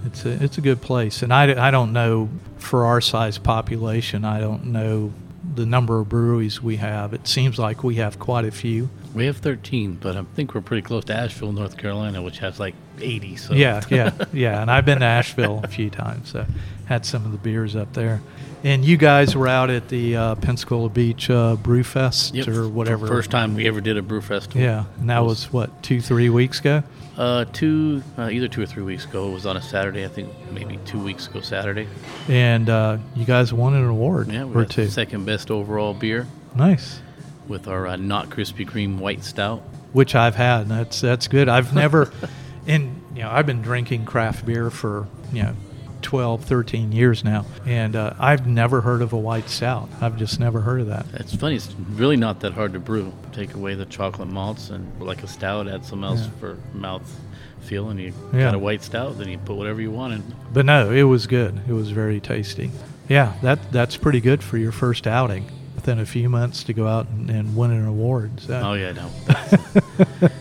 it's 0.06 0.26
a 0.26 0.44
it's 0.44 0.58
a 0.58 0.62
good 0.62 0.82
place, 0.82 1.22
and 1.24 1.34
I, 1.34 1.68
I 1.68 1.72
don't 1.72 1.92
know 1.94 2.30
for 2.58 2.86
our 2.86 3.02
size 3.02 3.38
population, 3.38 4.24
I 4.26 4.40
don't 4.40 4.66
know 4.68 5.14
the 5.56 5.66
number 5.66 6.00
of 6.00 6.10
breweries 6.10 6.62
we 6.62 6.78
have. 6.78 7.14
It 7.14 7.28
seems 7.28 7.60
like 7.60 7.84
we 7.84 7.96
have 7.96 8.18
quite 8.20 8.46
a 8.46 8.52
few. 8.52 8.90
We 9.16 9.26
have 9.28 9.38
13, 9.38 9.96
but 10.02 10.16
I 10.18 10.24
think 10.36 10.54
we're 10.54 10.62
pretty 10.62 10.82
close 10.82 11.06
to 11.06 11.16
Asheville, 11.16 11.54
North 11.54 11.78
Carolina, 11.78 12.22
which 12.22 12.40
has 12.40 12.60
like 12.60 12.76
80. 13.00 13.38
So 13.38 13.54
Yeah, 13.54 13.82
yeah, 13.90 14.12
yeah. 14.34 14.62
And 14.62 14.70
I've 14.70 14.86
been 14.86 15.00
to 15.00 15.06
Asheville 15.06 15.62
a 15.64 15.68
few 15.68 15.90
times, 15.90 16.30
so 16.32 16.46
had 16.86 17.06
some 17.06 17.26
of 17.26 17.32
the 17.32 17.38
beers 17.38 17.76
up 17.76 17.94
there. 17.94 18.22
And 18.64 18.84
you 18.84 18.98
guys 18.98 19.36
were 19.36 19.48
out 19.48 19.70
at 19.70 19.90
the 19.90 20.16
uh, 20.16 20.36
Pensacola 20.36 20.90
Beach 20.90 21.30
uh, 21.30 21.56
Brew 21.56 21.84
Fest 21.84 22.34
Yep, 22.34 22.48
or 22.50 22.68
whatever. 22.68 23.08
First 23.08 23.30
time 23.32 23.54
we 23.56 23.68
ever 23.68 23.80
did 23.80 23.96
a 23.96 24.02
brew 24.02 24.22
festival. 24.22 24.60
Yeah, 24.62 24.86
and 25.00 25.10
that 25.10 25.24
was 25.24 25.54
what 25.54 25.82
two, 25.84 26.02
three 26.02 26.30
weeks 26.30 26.60
ago. 26.60 26.84
Uh, 27.16 27.46
two, 27.54 28.04
uh, 28.18 28.28
either 28.30 28.48
two 28.50 28.62
or 28.62 28.66
three 28.66 28.84
weeks 28.84 29.06
ago. 29.06 29.30
It 29.30 29.34
was 29.34 29.46
on 29.46 29.56
a 29.56 29.62
Saturday. 29.62 30.04
I 30.04 30.10
think 30.10 30.30
maybe 30.52 30.78
two 30.86 31.00
weeks 31.00 31.28
ago 31.28 31.40
Saturday. 31.42 31.88
And 32.28 32.68
uh, 32.70 32.98
you 33.16 33.24
guys 33.24 33.54
won 33.54 33.76
an 33.76 33.86
award 33.86 34.30
Yeah, 34.30 34.44
we 34.46 34.56
or 34.64 34.66
two. 34.66 34.88
second 34.88 35.26
best 35.26 35.50
overall 35.52 35.94
beer 35.94 36.28
Nice. 36.56 37.00
With 37.48 37.68
our 37.68 37.88
uh, 37.88 37.96
not 37.96 38.30
Krispy 38.30 38.68
Kreme 38.68 38.98
white 38.98 39.24
stout. 39.24 39.62
which 39.94 40.16
I've 40.16 40.36
had. 40.36 40.62
And 40.64 40.72
that's 40.72 41.00
that's 41.02 41.28
good. 41.28 41.48
I've 41.50 41.74
never, 41.74 42.12
and 42.68 43.02
you 43.16 43.22
know, 43.24 43.30
I've 43.32 43.46
been 43.46 43.62
drinking 43.62 44.06
craft 44.06 44.46
beer 44.46 44.70
for 44.70 45.08
you 45.32 45.44
know, 45.44 45.56
12, 46.02 46.44
13 46.46 46.92
years 46.92 47.24
now, 47.24 47.46
and 47.66 47.96
uh, 47.96 48.14
I've 48.20 48.46
never 48.46 48.82
heard 48.82 49.02
of 49.02 49.12
a 49.14 49.18
white 49.18 49.50
stout. 49.50 49.90
I've 50.02 50.18
just 50.18 50.40
never 50.40 50.62
heard 50.62 50.82
of 50.82 50.88
that. 50.88 51.06
It's 51.14 51.34
funny. 51.36 51.56
It's 51.56 51.74
really 51.92 52.18
not 52.18 52.42
that 52.42 52.54
hard 52.54 52.74
to 52.74 52.80
brew. 52.80 53.12
Take 53.32 53.54
away 53.56 53.74
the 53.76 53.86
chocolate 53.86 54.28
malts 54.30 54.70
and 54.70 55.02
like 55.02 55.24
a 55.24 55.28
stout, 55.28 55.68
add 55.68 55.84
some 55.86 56.04
else 56.04 56.22
Yeah. 56.26 56.30
for 56.40 56.58
mouth 56.74 57.20
feel, 57.62 57.90
and 57.90 58.00
you 58.00 58.14
Yeah. 58.34 58.42
got 58.42 58.54
a 58.56 58.60
white 58.60 58.84
stout. 58.84 59.18
Then 59.18 59.30
you 59.30 59.38
put 59.40 59.56
whatever 59.56 59.82
you 59.82 59.90
want 59.92 60.14
in. 60.14 60.24
But 60.54 60.66
no, 60.66 60.92
it 60.92 61.04
was 61.04 61.26
good. 61.26 61.60
It 61.68 61.74
was 61.74 61.90
very 61.92 62.20
tasty. 62.20 62.70
Yeah, 63.08 63.34
that 63.42 63.72
that's 63.72 63.98
pretty 63.98 64.20
good 64.22 64.44
for 64.44 64.58
your 64.58 64.72
first 64.72 65.08
outing. 65.08 65.46
Within 65.86 66.00
a 66.00 66.06
few 66.08 66.30
months 66.30 66.64
to 66.64 66.74
go 66.74 66.88
out 66.88 67.08
and, 67.10 67.30
and 67.30 67.56
win 67.56 67.70
an 67.70 67.86
award. 67.86 68.40
So. 68.40 68.60
Oh 68.60 68.74
yeah, 68.74 68.94
no. 68.94 69.12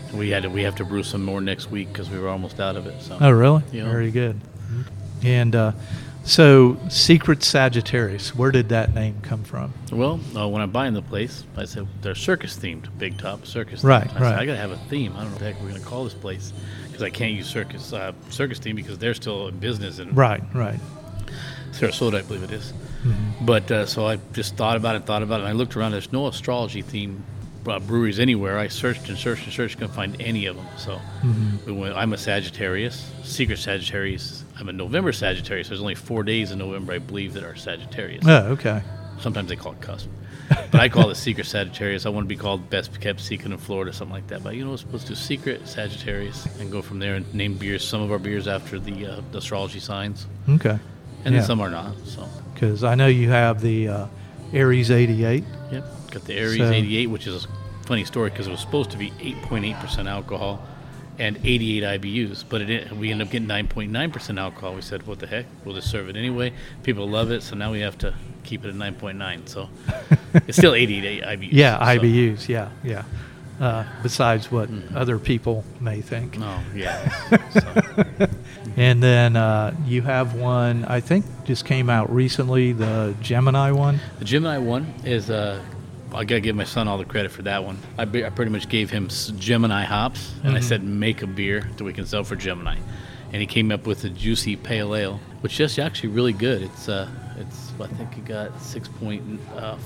We 0.11 0.31
had 0.31 0.41
to, 0.41 0.49
we 0.49 0.63
have 0.63 0.73
to 0.77 0.85
brew 0.85 1.03
some 1.03 1.23
more 1.23 1.39
next 1.39 1.69
week 1.69 1.89
because 1.89 2.09
we 2.09 2.17
were 2.17 2.29
almost 2.29 2.59
out 2.59 2.75
of 2.75 2.87
it. 2.87 2.99
So 3.03 3.15
Oh, 3.21 3.29
really? 3.29 3.61
Yeah. 3.71 3.83
Very 3.83 4.09
good. 4.09 4.41
And 5.21 5.55
uh, 5.55 5.73
so, 6.23 6.77
Secret 6.89 7.43
Sagittarius, 7.43 8.33
where 8.33 8.49
did 8.49 8.69
that 8.69 8.95
name 8.95 9.17
come 9.21 9.43
from? 9.43 9.71
Well, 9.91 10.19
uh, 10.35 10.47
when 10.47 10.63
I'm 10.63 10.71
buying 10.71 10.95
the 10.95 11.03
place, 11.03 11.43
I 11.55 11.65
said 11.65 11.85
they're 12.01 12.15
circus 12.15 12.57
themed, 12.57 12.87
big 12.97 13.19
top 13.19 13.45
circus. 13.45 13.83
Themed. 13.83 13.89
Right, 13.89 14.09
I 14.09 14.13
Said, 14.13 14.21
right. 14.21 14.39
I 14.39 14.45
gotta 14.47 14.57
have 14.57 14.71
a 14.71 14.77
theme. 14.89 15.13
I 15.15 15.17
don't 15.17 15.25
know 15.25 15.31
what 15.33 15.39
the 15.41 15.45
heck 15.53 15.61
we're 15.61 15.67
gonna 15.67 15.79
call 15.81 16.05
this 16.05 16.15
place 16.15 16.53
because 16.87 17.03
I 17.03 17.11
can't 17.11 17.33
use 17.33 17.47
circus 17.47 17.93
uh, 17.93 18.13
circus 18.29 18.57
theme 18.57 18.75
because 18.77 18.97
they're 18.97 19.13
still 19.13 19.47
in 19.49 19.59
business 19.59 19.99
in 19.99 20.15
Right, 20.15 20.41
right. 20.55 20.79
Sarasota, 21.71 22.15
I 22.15 22.21
believe 22.23 22.41
it 22.41 22.51
is. 22.51 22.73
Mm-hmm. 23.05 23.45
But 23.45 23.69
uh, 23.71 23.85
so 23.85 24.07
I 24.07 24.17
just 24.33 24.55
thought 24.55 24.77
about 24.77 24.95
it, 24.95 25.05
thought 25.05 25.21
about 25.23 25.39
it, 25.41 25.43
and 25.43 25.49
I 25.49 25.53
looked 25.53 25.75
around. 25.77 25.91
There's 25.91 26.11
no 26.11 26.27
astrology 26.27 26.81
theme 26.81 27.23
uh, 27.67 27.79
breweries 27.79 28.19
anywhere. 28.19 28.57
I 28.57 28.67
searched 28.67 29.09
and 29.09 29.17
searched 29.17 29.43
and 29.45 29.53
searched, 29.53 29.77
couldn't 29.77 29.93
find 29.93 30.19
any 30.19 30.45
of 30.47 30.55
them. 30.55 30.65
So 30.77 30.99
Mm-hmm. 31.21 31.65
we 31.65 31.71
went, 31.73 31.95
I'm 31.95 32.13
a 32.13 32.17
Sagittarius, 32.17 33.11
secret 33.23 33.57
Sagittarius. 33.59 34.43
I'm 34.59 34.69
a 34.69 34.73
November 34.73 35.11
Sagittarius. 35.11 35.67
There's 35.69 35.81
only 35.81 35.95
four 35.95 36.23
days 36.23 36.51
in 36.51 36.59
November, 36.59 36.93
I 36.93 36.99
believe, 36.99 37.33
that 37.33 37.43
are 37.43 37.55
Sagittarius. 37.55 38.23
Oh, 38.27 38.51
okay. 38.53 38.81
Sometimes 39.19 39.49
they 39.49 39.55
call 39.55 39.73
it 39.73 39.81
cusp. 39.81 40.09
But 40.49 40.75
I 40.79 40.89
call 40.89 41.09
it 41.09 41.15
secret 41.27 41.45
Sagittarius. 41.47 42.05
I 42.05 42.09
want 42.09 42.25
to 42.25 42.27
be 42.27 42.35
called 42.35 42.69
best 42.69 42.99
kept 43.01 43.19
secret 43.21 43.51
in 43.51 43.57
Florida, 43.57 43.91
something 43.93 44.13
like 44.13 44.27
that. 44.27 44.43
But 44.43 44.55
you 44.55 44.63
know, 44.63 44.71
we're 44.71 44.77
supposed 44.77 45.07
to 45.07 45.13
do 45.13 45.15
secret 45.15 45.67
Sagittarius 45.67 46.45
and 46.59 46.71
go 46.71 46.81
from 46.81 46.99
there 46.99 47.15
and 47.15 47.33
name 47.33 47.55
beers, 47.55 47.87
some 47.87 48.01
of 48.01 48.11
our 48.11 48.19
beers 48.19 48.47
after 48.47 48.77
the, 48.79 49.05
uh, 49.07 49.21
the 49.31 49.39
astrology 49.39 49.79
signs, 49.79 50.27
Okay. 50.49 50.77
and 51.23 51.33
Yeah. 51.33 51.39
then 51.39 51.43
some 51.43 51.61
are 51.61 51.69
not. 51.71 51.95
So, 52.05 52.27
Because 52.55 52.83
I 52.83 52.95
know 52.95 53.05
you 53.07 53.29
have 53.29 53.61
the 53.61 53.87
uh, 53.89 54.07
Aries 54.53 54.89
88. 54.89 55.43
yep, 55.71 55.83
got 56.09 56.23
the 56.25 56.33
Aries 56.33 56.57
So- 56.57 56.71
88, 56.71 57.07
which 57.07 57.27
is 57.27 57.45
a 57.45 57.47
funny 57.85 58.03
story 58.05 58.31
because 58.31 58.47
it 58.47 58.51
was 58.51 58.61
supposed 58.61 58.89
to 58.91 58.97
be 58.97 59.11
8.8% 59.11 60.09
alcohol 60.09 60.65
and 61.19 61.37
88 61.43 62.01
IBUs, 62.01 62.43
but 62.49 62.61
it 62.61 62.91
we 62.91 63.11
ended 63.11 63.27
up 63.27 63.31
getting 63.31 63.47
9.9% 63.47 64.39
alcohol. 64.39 64.73
We 64.75 64.81
said, 64.81 65.05
what 65.07 65.19
the 65.19 65.27
heck? 65.27 65.45
We'll 65.63 65.75
just 65.75 65.89
serve 65.91 66.09
it 66.09 66.15
anyway. 66.17 66.51
People 66.83 67.07
love 67.07 67.29
it, 67.31 67.43
so 67.43 67.55
now 67.55 67.71
we 67.71 67.79
have 67.81 67.97
to 67.99 68.13
keep 68.43 68.65
it 68.65 68.69
at 68.69 68.75
9.9. 68.75 69.47
So 69.47 69.69
it's 70.47 70.57
still 70.57 70.73
88 70.73 71.23
IBUs. 71.23 71.49
Yeah, 71.51 71.77
so- 71.79 71.99
IBUs. 71.99 72.47
Yeah, 72.49 72.69
yeah. 72.83 73.03
Uh, 73.59 73.85
besides 74.03 74.51
what 74.51 74.69
other 74.93 75.17
people 75.17 75.63
may 75.79 76.01
think. 76.01 76.37
Oh, 76.41 76.61
yeah. 76.75 77.09
So, 77.53 78.27
And 78.77 79.01
then 79.01 79.35
uh, 79.35 79.73
you 79.85 80.01
have 80.01 80.35
one, 80.35 80.83
I 80.85 80.99
think 80.99 81.25
just 81.45 81.65
came 81.65 81.89
out 81.89 82.13
recently, 82.13 82.73
the 82.73 83.15
Gemini 83.21 83.71
one. 83.71 83.99
the 84.19 84.25
Gemini 84.25 84.57
one 84.57 84.93
is, 85.05 85.29
uh, 85.29 85.61
I 86.13 86.25
gotta 86.25 86.41
give 86.41 86.55
my 86.55 86.65
son 86.65 86.87
all 86.87 86.97
the 86.97 87.05
credit 87.05 87.31
for 87.31 87.41
that 87.43 87.63
one. 87.63 87.77
I, 87.97 88.05
be, 88.05 88.25
I 88.25 88.29
pretty 88.29 88.51
much 88.51 88.67
gave 88.67 88.89
him 88.89 89.07
Gemini 89.07 89.83
hops, 89.83 90.33
and 90.43 90.55
I 90.55 90.59
said, 90.59 90.83
make 90.83 91.21
a 91.21 91.27
beer 91.27 91.69
that 91.77 91.83
we 91.83 91.93
can 91.93 92.05
sell 92.05 92.23
for 92.23 92.35
Gemini. 92.35 92.77
And 93.31 93.41
he 93.41 93.47
came 93.47 93.71
up 93.71 93.87
with 93.87 94.03
a 94.03 94.09
juicy 94.09 94.55
pale 94.55 94.95
ale, 94.95 95.19
which 95.41 95.59
is 95.59 95.79
actually 95.79 96.09
really 96.09 96.33
good. 96.33 96.61
It's 96.61 96.87
uh, 96.87 97.09
it's 97.39 97.71
I 97.79 97.87
think 97.87 98.17
it 98.17 98.25
got 98.25 98.59
six 98.61 98.87
point 98.87 99.39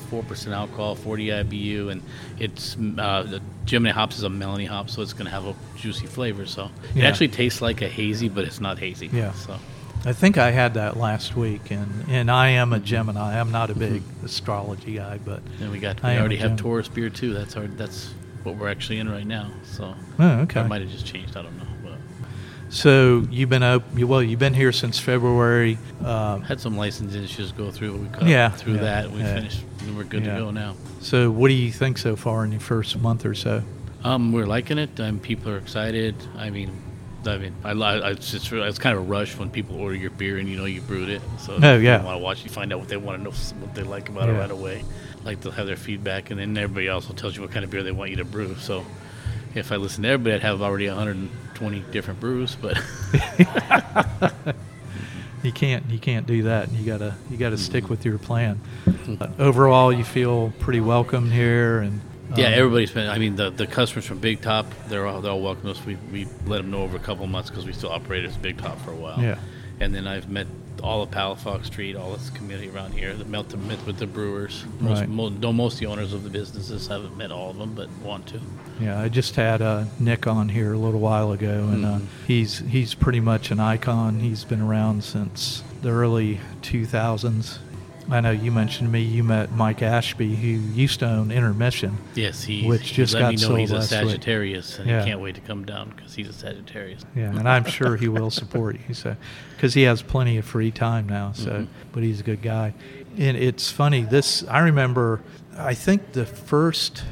four 0.09 0.23
percent 0.23 0.53
alcohol, 0.55 0.95
forty 0.95 1.27
IBU, 1.27 1.91
and 1.91 2.01
it's 2.39 2.75
uh, 2.75 3.23
the 3.23 3.41
Gemini 3.65 3.91
hops 3.93 4.17
is 4.17 4.23
a 4.23 4.29
melony 4.29 4.67
hop, 4.67 4.89
so 4.89 5.01
it's 5.01 5.13
going 5.13 5.25
to 5.25 5.31
have 5.31 5.45
a 5.45 5.55
juicy 5.75 6.05
flavor. 6.07 6.45
So 6.45 6.69
it 6.95 7.03
actually 7.03 7.29
tastes 7.29 7.61
like 7.61 7.81
a 7.81 7.87
hazy, 7.87 8.29
but 8.29 8.45
it's 8.45 8.59
not 8.59 8.79
hazy. 8.79 9.07
Yeah. 9.07 9.31
So 9.33 9.57
I 10.05 10.13
think 10.13 10.37
I 10.37 10.51
had 10.51 10.75
that 10.75 10.95
last 10.97 11.35
week, 11.35 11.71
and, 11.71 12.05
and 12.07 12.31
I 12.31 12.49
am 12.49 12.69
Mm-hmm. 12.69 12.73
a 12.75 12.79
Gemini. 12.85 13.39
I'm 13.39 13.51
not 13.51 13.69
a 13.69 13.75
big 13.75 14.01
astrology 14.23 14.95
guy, 14.95 15.17
but 15.23 15.41
then 15.59 15.71
we 15.71 15.79
got 15.79 16.03
I 16.03 16.09
we 16.11 16.13
am 16.15 16.19
already 16.21 16.37
have 16.37 16.55
Taurus 16.57 16.87
beer 16.87 17.09
too. 17.09 17.33
That's 17.33 17.55
our 17.57 17.67
that's 17.67 18.13
what 18.43 18.55
we're 18.55 18.69
actually 18.69 18.99
in 18.99 19.09
right 19.09 19.27
now. 19.27 19.51
So 19.63 19.93
oh, 20.19 20.47
I 20.55 20.63
might 20.63 20.81
have 20.81 20.89
just 20.89 21.05
changed. 21.05 21.35
I 21.35 21.41
don't 21.41 21.57
know. 21.57 21.65
So 22.69 23.25
you've 23.31 23.49
been 23.49 23.63
up. 23.63 23.83
Well, 23.95 24.21
you've 24.21 24.39
been 24.39 24.53
here 24.53 24.71
since 24.71 24.99
February. 24.99 25.77
Um, 26.03 26.43
had 26.43 26.59
some 26.59 26.77
license 26.77 27.15
issues 27.15 27.51
go 27.51 27.71
through. 27.71 27.93
We 27.97 28.07
got 28.07 28.23
Yeah, 28.27 28.49
through 28.49 28.75
yeah, 28.75 28.81
that. 28.81 29.11
We 29.11 29.19
yeah. 29.19 29.35
finished. 29.35 29.63
and 29.81 29.97
We're 29.97 30.03
good 30.03 30.23
Yeah. 30.23 30.35
to 30.35 30.39
go 30.41 30.51
now. 30.51 30.75
so 31.01 31.31
what 31.31 31.47
do 31.47 31.55
you 31.55 31.71
think 31.71 31.97
so 31.97 32.15
far 32.15 32.43
in 32.45 32.51
your 32.51 32.61
first 32.61 32.97
month 32.99 33.25
or 33.25 33.33
so? 33.33 33.63
Um, 34.03 34.31
we're 34.31 34.45
liking 34.45 34.77
it. 34.77 34.99
Um, 34.99 35.19
people 35.19 35.51
are 35.51 35.57
excited. 35.57 36.15
I 36.37 36.49
mean, 36.51 36.71
I 37.25 37.37
mean, 37.37 37.53
I, 37.65 37.71
I 37.71 38.09
it's 38.11 38.31
just 38.31 38.51
it's 38.51 38.79
kind 38.79 38.95
of 38.95 39.03
a 39.03 39.05
rush 39.05 39.35
when 39.37 39.49
people 39.49 39.75
order 39.77 39.95
your 39.95 40.11
beer 40.11 40.37
and 40.37 40.47
you 40.47 40.55
know 40.57 40.65
you 40.65 40.81
brewed 40.81 41.09
it. 41.09 41.21
So 41.39 41.57
Oh, 41.61 41.77
yeah. 41.77 42.03
want 42.03 42.15
to 42.19 42.23
watch, 42.23 42.43
you 42.43 42.49
find 42.49 42.71
out 42.71 42.79
what 42.79 42.87
they 42.87 42.97
want 42.97 43.17
to 43.17 43.23
know, 43.23 43.31
what 43.31 43.73
they 43.75 43.83
like 43.83 44.09
about 44.09 44.29
it 44.29 44.33
right 44.33 44.51
away. 44.51 44.83
Like 45.25 45.41
they'll 45.41 45.51
have 45.51 45.67
their 45.67 45.75
feedback, 45.75 46.29
and 46.31 46.39
then 46.39 46.55
everybody 46.57 46.87
also 46.87 47.13
tells 47.13 47.35
you 47.35 47.41
what 47.41 47.51
kind 47.51 47.65
of 47.65 47.71
beer 47.71 47.83
they 47.83 47.91
want 47.91 48.11
you 48.11 48.17
to 48.17 48.25
brew. 48.25 48.55
So 48.55 48.85
if 49.59 49.71
I 49.71 49.75
listen 49.75 50.03
to 50.03 50.09
everybody, 50.09 50.35
I'd 50.35 50.41
have 50.41 50.61
already 50.61 50.87
120 50.87 51.79
different 51.91 52.19
brews. 52.19 52.55
But 52.55 52.77
You 55.41 55.53
can't. 55.53 55.85
You 55.89 55.99
can't 55.99 56.27
do 56.27 56.43
that. 56.43 56.69
You 56.73 56.85
gotta. 56.85 57.15
You 57.29 57.37
gotta 57.37 57.55
Mm-hmm. 57.55 57.63
stick 57.63 57.89
with 57.89 58.03
your 58.03 58.17
plan. 58.17 58.59
Uh, 59.21 59.29
overall, 59.39 59.91
you 59.93 60.03
feel 60.03 60.51
pretty 60.59 60.81
welcome 60.81 61.31
here, 61.31 61.79
and 61.79 62.01
yeah, 62.35 62.47
um, 62.47 62.53
everybody's 62.55 62.91
been. 62.91 63.07
I 63.09 63.17
mean, 63.19 63.37
the, 63.37 63.49
the 63.49 63.65
customers 63.65 64.05
from 64.05 64.19
Big 64.19 64.41
Top, 64.41 64.65
they're 64.89 65.07
all 65.07 65.21
they're 65.21 65.31
all 65.31 65.39
welcome 65.41 65.69
us. 65.69 65.83
We 65.85 65.95
we 66.11 66.27
let 66.45 66.57
them 66.57 66.71
know 66.71 66.81
over 66.81 66.97
a 66.97 66.99
couple 66.99 67.23
of 67.23 67.29
months 67.29 67.49
because 67.49 67.65
we 67.65 67.71
still 67.71 67.89
operated 67.89 68.29
as 68.29 68.35
Big 68.35 68.57
Top 68.57 68.81
for 68.81 68.91
a 68.91 68.95
while. 68.95 69.17
Yeah. 69.21 69.37
And 69.79 69.95
then 69.95 70.07
I've 70.07 70.29
met 70.29 70.45
all 70.79 71.01
of 71.01 71.11
Palafox 71.11 71.65
Street, 71.65 71.95
all 71.95 72.11
this 72.13 72.29
community 72.29 72.69
around 72.69 72.93
here. 72.93 73.13
That 73.13 73.27
met, 73.27 73.49
the, 73.49 73.57
met 73.57 73.85
with 73.85 73.97
the 73.97 74.07
brewers. 74.07 74.63
Most, 74.79 74.99
Right. 75.01 75.09
mo- 75.09 75.29
no, 75.29 75.51
most 75.53 75.73
of 75.75 75.79
the 75.81 75.85
owners 75.87 76.13
of 76.13 76.23
the 76.23 76.29
businesses 76.29 76.87
haven't 76.87 77.15
met 77.17 77.31
all 77.31 77.49
of 77.51 77.57
them, 77.57 77.73
but 77.73 77.89
want 78.03 78.27
to. 78.27 78.39
Yeah, 78.79 78.99
I 78.99 79.09
just 79.09 79.35
had 79.35 79.61
uh, 79.61 79.85
Nick 79.99 80.27
on 80.27 80.49
here 80.49 80.73
a 80.73 80.77
little 80.77 80.99
while 80.99 81.31
ago, 81.31 81.67
and 81.71 81.85
uh, 81.85 81.89
Mhm. 81.99 82.05
he's 82.27 82.59
he's 82.59 82.93
pretty 82.93 83.19
much 83.19 83.51
an 83.51 83.59
icon. 83.59 84.19
He's 84.21 84.43
been 84.45 84.61
around 84.61 85.03
since 85.03 85.63
the 85.81 85.89
early 85.89 86.39
2000s. 86.61 87.59
I 88.11 88.21
know 88.21 88.31
you 88.31 88.51
mentioned 88.51 88.87
to 88.87 88.91
me 88.91 89.01
you 89.01 89.23
met 89.23 89.51
Mike 89.51 89.81
Ashby, 89.83 90.35
who 90.35 90.47
used 90.47 90.99
to 91.01 91.07
own 91.07 91.31
Intermission. 91.31 91.97
Yes, 92.15 92.43
he 92.43 92.65
Which 92.65 92.93
just 92.93 93.13
let 93.13 93.19
got 93.19 93.29
me 93.29 93.35
know 93.35 93.47
sold 93.47 93.59
he's 93.59 93.71
a 93.71 93.75
last 93.75 93.91
week. 93.91 93.99
Sagittarius, 94.01 94.79
and 94.79 94.89
Yeah. 94.89 95.01
he 95.03 95.09
can't 95.09 95.21
wait 95.21 95.35
to 95.35 95.41
come 95.41 95.63
down 95.65 95.93
because 95.95 96.15
he's 96.15 96.27
a 96.27 96.33
Sagittarius. 96.33 97.05
Yeah, 97.15 97.29
and 97.29 97.47
I'm 97.47 97.65
sure 97.65 97.97
he 97.97 98.07
will 98.07 98.31
support 98.31 98.77
you, 98.87 98.93
so 98.95 99.15
because 99.55 99.75
he 99.75 99.83
has 99.83 100.01
plenty 100.01 100.37
of 100.37 100.45
free 100.45 100.71
time 100.71 101.07
now. 101.07 101.33
So, 101.33 101.51
Mhm. 101.51 101.67
but 101.91 102.01
he's 102.03 102.19
a 102.19 102.23
good 102.23 102.41
guy. 102.41 102.73
And 103.17 103.37
it's 103.37 103.69
funny. 103.71 104.01
This 104.01 104.43
I 104.47 104.59
remember. 104.59 105.21
I 105.57 105.73
think 105.73 106.13
the 106.13 106.25
first 106.25 107.03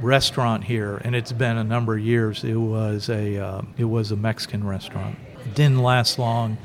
restaurant 0.00 0.64
here, 0.64 1.00
and 1.04 1.14
it's 1.16 1.32
been 1.32 1.56
a 1.58 1.64
number 1.64 1.94
of 1.94 2.00
years. 2.00 2.44
It 2.44 2.54
was 2.56 3.08
a 3.10 3.36
uh, 3.38 3.62
it 3.76 3.84
was 3.86 4.10
a 4.10 4.16
Mexican 4.16 4.64
restaurant. 4.64 5.16
It 5.44 5.54
didn't 5.54 5.82
last 5.82 6.18
long. 6.18 6.56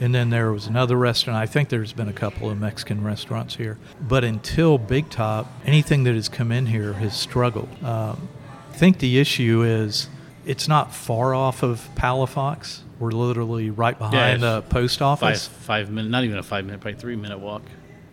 And 0.00 0.14
then 0.14 0.30
there 0.30 0.52
was 0.52 0.66
another 0.66 0.96
restaurant. 0.96 1.36
I 1.38 1.46
think 1.46 1.70
there's 1.70 1.92
been 1.92 2.08
a 2.08 2.12
couple 2.12 2.48
of 2.50 2.58
Mexican 2.58 3.02
restaurants 3.02 3.56
here. 3.56 3.78
But 4.00 4.22
until 4.22 4.78
Big 4.78 5.10
Top, 5.10 5.50
anything 5.64 6.04
that 6.04 6.14
has 6.14 6.28
come 6.28 6.52
in 6.52 6.66
here 6.66 6.92
has 6.94 7.16
struggled. 7.16 7.68
Um, 7.82 8.28
I 8.70 8.76
think 8.76 8.98
the 9.00 9.18
issue 9.18 9.62
is 9.62 10.08
it's 10.46 10.68
not 10.68 10.94
far 10.94 11.34
off 11.34 11.62
of 11.64 11.88
Palafox. 11.96 12.80
We're 13.00 13.10
literally 13.10 13.70
right 13.70 13.98
behind 13.98 14.42
the 14.42 14.62
post 14.62 15.02
office. 15.02 15.48
five 15.48 15.90
minutes, 15.90 16.10
not 16.12 16.24
even 16.24 16.38
a 16.38 16.42
five 16.42 16.64
minute, 16.64 16.80
probably 16.80 16.98
three 17.00 17.16
minute 17.16 17.38
walk. 17.38 17.62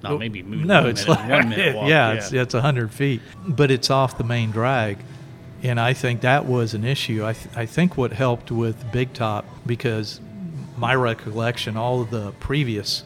Not 0.03 0.09
Well, 0.11 0.19
maybe, 0.19 0.41
no, 0.43 0.87
it's 0.87 1.07
minute, 1.07 1.19
like 1.21 1.29
one 1.29 1.49
minute 1.49 1.75
walk. 1.77 1.89
yeah, 1.89 2.13
it's 2.13 2.33
it's 2.33 2.53
hundred 2.53 2.91
feet, 2.91 3.21
but 3.47 3.71
it's 3.71 3.89
off 3.89 4.17
the 4.17 4.23
main 4.23 4.51
drag, 4.51 4.97
and 5.63 5.79
I 5.79 5.93
think 5.93 6.21
that 6.21 6.45
was 6.45 6.73
an 6.75 6.83
issue. 6.83 7.25
I 7.25 7.33
th- 7.33 7.55
I 7.55 7.65
think 7.65 7.97
what 7.97 8.11
helped 8.13 8.51
with 8.51 8.91
Big 8.91 9.13
Top 9.13 9.45
because 9.65 10.19
my 10.77 10.95
recollection, 10.95 11.77
all 11.77 12.01
of 12.01 12.09
the 12.09 12.31
previous 12.39 13.03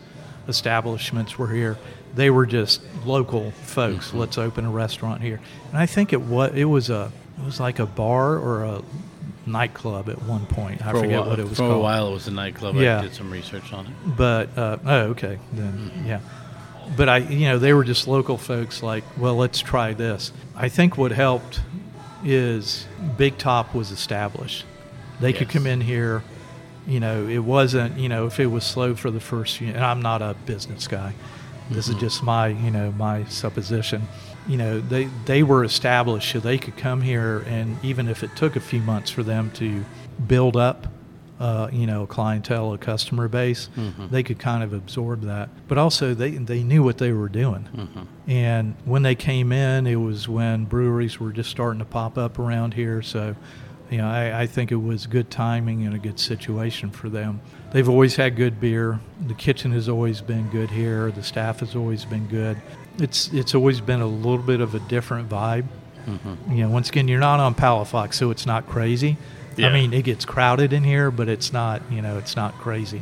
establishments 0.47 1.37
were 1.37 1.51
here. 1.51 1.77
They 2.15 2.29
were 2.29 2.45
just 2.45 2.81
local 3.05 3.51
folks. 3.51 4.07
Mm-hmm. 4.07 4.17
Let's 4.17 4.37
open 4.37 4.65
a 4.65 4.71
restaurant 4.71 5.21
here, 5.21 5.39
and 5.69 5.77
I 5.77 5.85
think 5.85 6.11
it 6.11 6.21
was 6.21 6.51
it 6.55 6.65
was 6.65 6.89
a 6.89 7.11
it 7.37 7.45
was 7.45 7.59
like 7.59 7.79
a 7.79 7.85
bar 7.85 8.37
or 8.37 8.63
a 8.63 8.81
nightclub 9.45 10.09
at 10.09 10.21
one 10.23 10.45
point. 10.45 10.85
I 10.85 10.91
for 10.91 11.01
forget 11.01 11.19
while, 11.19 11.29
what 11.29 11.39
it 11.39 11.43
was 11.43 11.57
for 11.57 11.63
called. 11.63 11.75
a 11.75 11.79
while, 11.79 12.07
it 12.07 12.13
was 12.13 12.27
a 12.27 12.31
nightclub. 12.31 12.75
Yeah. 12.75 12.99
I 12.99 13.01
did 13.03 13.13
some 13.13 13.31
research 13.31 13.71
on 13.73 13.87
it. 13.87 13.93
But 14.17 14.57
uh, 14.57 14.77
oh, 14.85 14.99
okay, 15.09 15.39
then 15.53 16.03
yeah. 16.05 16.21
But 16.97 17.07
I, 17.07 17.17
you 17.17 17.47
know, 17.47 17.59
they 17.59 17.73
were 17.73 17.83
just 17.83 18.07
local 18.07 18.37
folks. 18.37 18.81
Like, 18.81 19.03
well, 19.17 19.35
let's 19.35 19.59
try 19.59 19.93
this. 19.93 20.31
I 20.55 20.69
think 20.69 20.97
what 20.97 21.11
helped 21.11 21.61
is 22.23 22.87
Big 23.17 23.37
Top 23.37 23.75
was 23.75 23.91
established. 23.91 24.65
They 25.19 25.33
could 25.33 25.49
come 25.49 25.67
in 25.67 25.81
here. 25.81 26.23
You 26.89 26.99
know, 26.99 27.27
it 27.27 27.39
wasn't. 27.39 27.97
You 27.99 28.09
know, 28.09 28.25
if 28.25 28.39
it 28.39 28.47
was 28.47 28.63
slow 28.63 28.95
for 28.95 29.11
the 29.11 29.19
first 29.19 29.57
few, 29.57 29.67
and 29.69 29.83
I'm 29.83 30.01
not 30.01 30.21
a 30.21 30.35
business 30.45 30.87
guy. 30.87 31.13
This 31.69 31.87
is 31.87 31.95
just 31.95 32.23
my, 32.23 32.47
you 32.47 32.71
know, 32.71 32.91
my 32.93 33.25
supposition. 33.25 34.07
You 34.47 34.57
know, 34.57 34.79
they 34.79 35.07
they 35.25 35.43
were 35.43 35.63
established, 35.63 36.31
so 36.31 36.39
they 36.39 36.57
could 36.57 36.75
come 36.77 37.01
here, 37.01 37.43
and 37.47 37.77
even 37.83 38.07
if 38.07 38.23
it 38.23 38.35
took 38.35 38.55
a 38.55 38.59
few 38.59 38.81
months 38.81 39.11
for 39.11 39.21
them 39.23 39.51
to 39.55 39.85
build 40.27 40.57
up 40.57 40.87
uh, 41.39 41.69
you 41.71 41.87
know, 41.87 42.05
clientele, 42.05 42.73
a 42.73 42.77
customer 42.77 43.29
base, 43.29 43.69
Mhm. 43.77 44.09
they 44.09 44.23
could 44.23 44.39
kind 44.39 44.61
of 44.61 44.73
absorb 44.73 45.21
that. 45.21 45.47
But 45.69 45.77
also, 45.77 46.13
they 46.13 46.31
they 46.31 46.63
knew 46.63 46.83
what 46.83 46.97
they 46.97 47.13
were 47.13 47.29
doing. 47.29 47.65
Mhm. 47.73 48.07
And 48.27 48.75
when 48.83 49.03
they 49.03 49.15
came 49.15 49.53
in, 49.53 49.87
it 49.87 49.95
was 49.95 50.27
when 50.27 50.65
breweries 50.65 51.17
were 51.17 51.31
just 51.31 51.49
starting 51.49 51.79
to 51.79 51.85
pop 51.85 52.17
up 52.17 52.37
around 52.39 52.73
here. 52.73 53.01
So, 53.01 53.35
you 53.89 53.97
know, 53.97 54.07
I, 54.07 54.41
I 54.41 54.47
think 54.47 54.71
it 54.71 54.75
was 54.81 55.07
good 55.07 55.29
timing 55.31 55.85
and 55.85 55.95
a 55.95 55.99
good 55.99 56.19
situation 56.19 56.91
for 56.91 57.09
them. 57.09 57.41
They've 57.71 57.87
always 57.89 58.15
had 58.15 58.35
good 58.35 58.59
beer. 58.59 58.99
The 59.27 59.33
kitchen 59.33 59.71
has 59.71 59.87
always 59.89 60.21
been 60.21 60.49
good 60.49 60.69
here. 60.71 61.11
The 61.11 61.23
staff 61.23 61.59
has 61.61 61.75
always 61.75 62.05
been 62.05 62.27
good. 62.27 62.57
It's 62.99 63.31
it's 63.33 63.55
always 63.55 63.79
been 63.81 64.01
a 64.01 64.07
little 64.07 64.39
bit 64.45 64.61
of 64.61 64.75
a 64.75 64.79
different 64.79 65.29
vibe. 65.29 65.65
Mhm. 66.07 66.55
You 66.55 66.63
know, 66.63 66.69
once 66.69 66.89
again, 66.89 67.07
you're 67.07 67.19
not 67.19 67.39
on 67.39 67.55
Palafox, 67.55 68.13
so 68.15 68.31
it's 68.31 68.45
not 68.45 68.67
crazy. 68.67 69.17
I 69.57 69.69
mean, 69.73 69.91
it 69.91 70.03
gets 70.03 70.23
crowded 70.23 70.71
in 70.71 70.85
here, 70.85 71.11
but 71.11 71.27
it's 71.27 71.51
not, 71.51 71.81
you 71.91 72.01
know, 72.01 72.17
it's 72.17 72.37
not 72.37 72.53
crazy. 72.59 73.01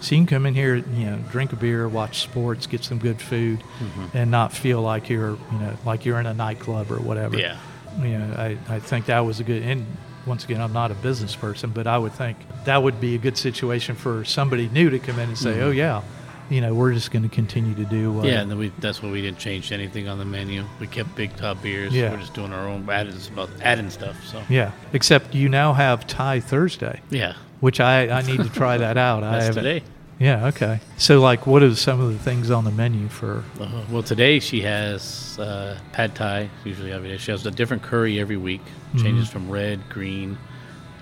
So 0.00 0.14
you 0.14 0.20
can 0.22 0.26
come 0.26 0.46
in 0.46 0.54
here, 0.54 0.76
you 0.76 1.04
know, 1.04 1.18
drink 1.30 1.52
a 1.52 1.56
beer, 1.56 1.86
watch 1.86 2.20
sports, 2.20 2.66
get 2.66 2.82
some 2.82 2.98
good 2.98 3.20
food, 3.20 3.62
Mhm. 3.78 4.14
and 4.14 4.30
not 4.30 4.54
feel 4.54 4.80
like 4.80 5.10
you're, 5.10 5.32
you 5.52 5.58
know, 5.60 5.74
like 5.84 6.06
you're 6.06 6.18
in 6.18 6.24
a 6.24 6.32
nightclub 6.32 6.90
or 6.90 6.96
whatever. 7.00 7.36
Yeah. 7.38 7.56
You 8.00 8.18
know, 8.18 8.34
I, 8.38 8.56
I 8.70 8.78
think 8.78 9.04
that 9.06 9.20
was 9.20 9.38
a 9.40 9.44
good, 9.44 9.62
and 9.62 9.84
once 10.26 10.44
again, 10.44 10.60
I'm 10.60 10.72
not 10.72 10.90
a 10.90 10.94
business 10.94 11.34
person, 11.36 11.70
but 11.70 11.86
I 11.86 11.98
would 11.98 12.12
think 12.12 12.36
that 12.64 12.82
would 12.82 13.00
be 13.00 13.14
a 13.14 13.18
good 13.18 13.36
situation 13.38 13.94
for 13.94 14.24
somebody 14.24 14.68
new 14.68 14.90
to 14.90 14.98
come 14.98 15.18
in 15.18 15.28
and 15.30 15.38
say, 15.38 15.54
Mhm. 15.54 15.62
oh, 15.62 15.70
yeah, 15.70 16.02
you 16.50 16.60
know, 16.60 16.72
we're 16.74 16.92
just 16.92 17.10
going 17.10 17.22
to 17.22 17.28
continue 17.28 17.74
to 17.74 17.84
do 17.84 18.12
what. 18.12 18.24
Yeah, 18.26 18.40
and 18.40 18.50
then 18.50 18.58
we 18.58 18.72
that's 18.78 19.02
why 19.02 19.10
we 19.10 19.20
didn't 19.22 19.38
change 19.38 19.70
anything 19.72 20.08
on 20.08 20.18
the 20.18 20.24
menu. 20.24 20.64
We 20.80 20.86
kept 20.86 21.14
big 21.14 21.36
top 21.36 21.62
beers. 21.62 21.92
Yeah. 21.92 22.10
We're 22.10 22.18
just 22.18 22.34
doing 22.34 22.52
our 22.52 22.66
own 22.68 22.88
added 22.90 23.14
about 23.32 23.50
adding 23.62 23.90
stuff. 23.90 24.16
So 24.26 24.42
Yeah. 24.48 24.72
Except 24.92 25.34
you 25.34 25.48
now 25.48 25.72
have 25.74 26.06
Thai 26.06 26.40
Thursday, 26.40 27.00
yeah, 27.10 27.34
which 27.60 27.80
I, 27.80 28.08
I 28.08 28.22
need 28.22 28.38
to 28.38 28.48
try 28.48 28.78
that 28.78 28.96
out. 28.96 29.22
I 29.24 29.32
that's 29.32 29.46
haven't- 29.46 29.64
today. 29.64 29.82
Yeah, 30.18 30.46
okay. 30.46 30.80
So, 30.96 31.20
like, 31.20 31.46
what 31.46 31.62
are 31.62 31.72
some 31.76 32.00
of 32.00 32.12
the 32.12 32.18
things 32.18 32.50
on 32.50 32.64
the 32.64 32.72
menu 32.72 33.08
for? 33.08 33.44
Uh, 33.60 33.82
well, 33.88 34.02
today 34.02 34.40
she 34.40 34.62
has 34.62 35.38
uh, 35.38 35.78
pad 35.92 36.16
thai. 36.16 36.50
Usually 36.64 36.90
every 36.92 37.08
day 37.10 37.18
she 37.18 37.30
has 37.30 37.46
a 37.46 37.52
different 37.52 37.82
curry 37.84 38.18
every 38.18 38.36
week. 38.36 38.62
Changes 38.96 39.28
Mhm. 39.28 39.32
from 39.32 39.48
red, 39.50 39.88
green, 39.88 40.36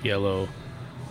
yellow, 0.03 0.49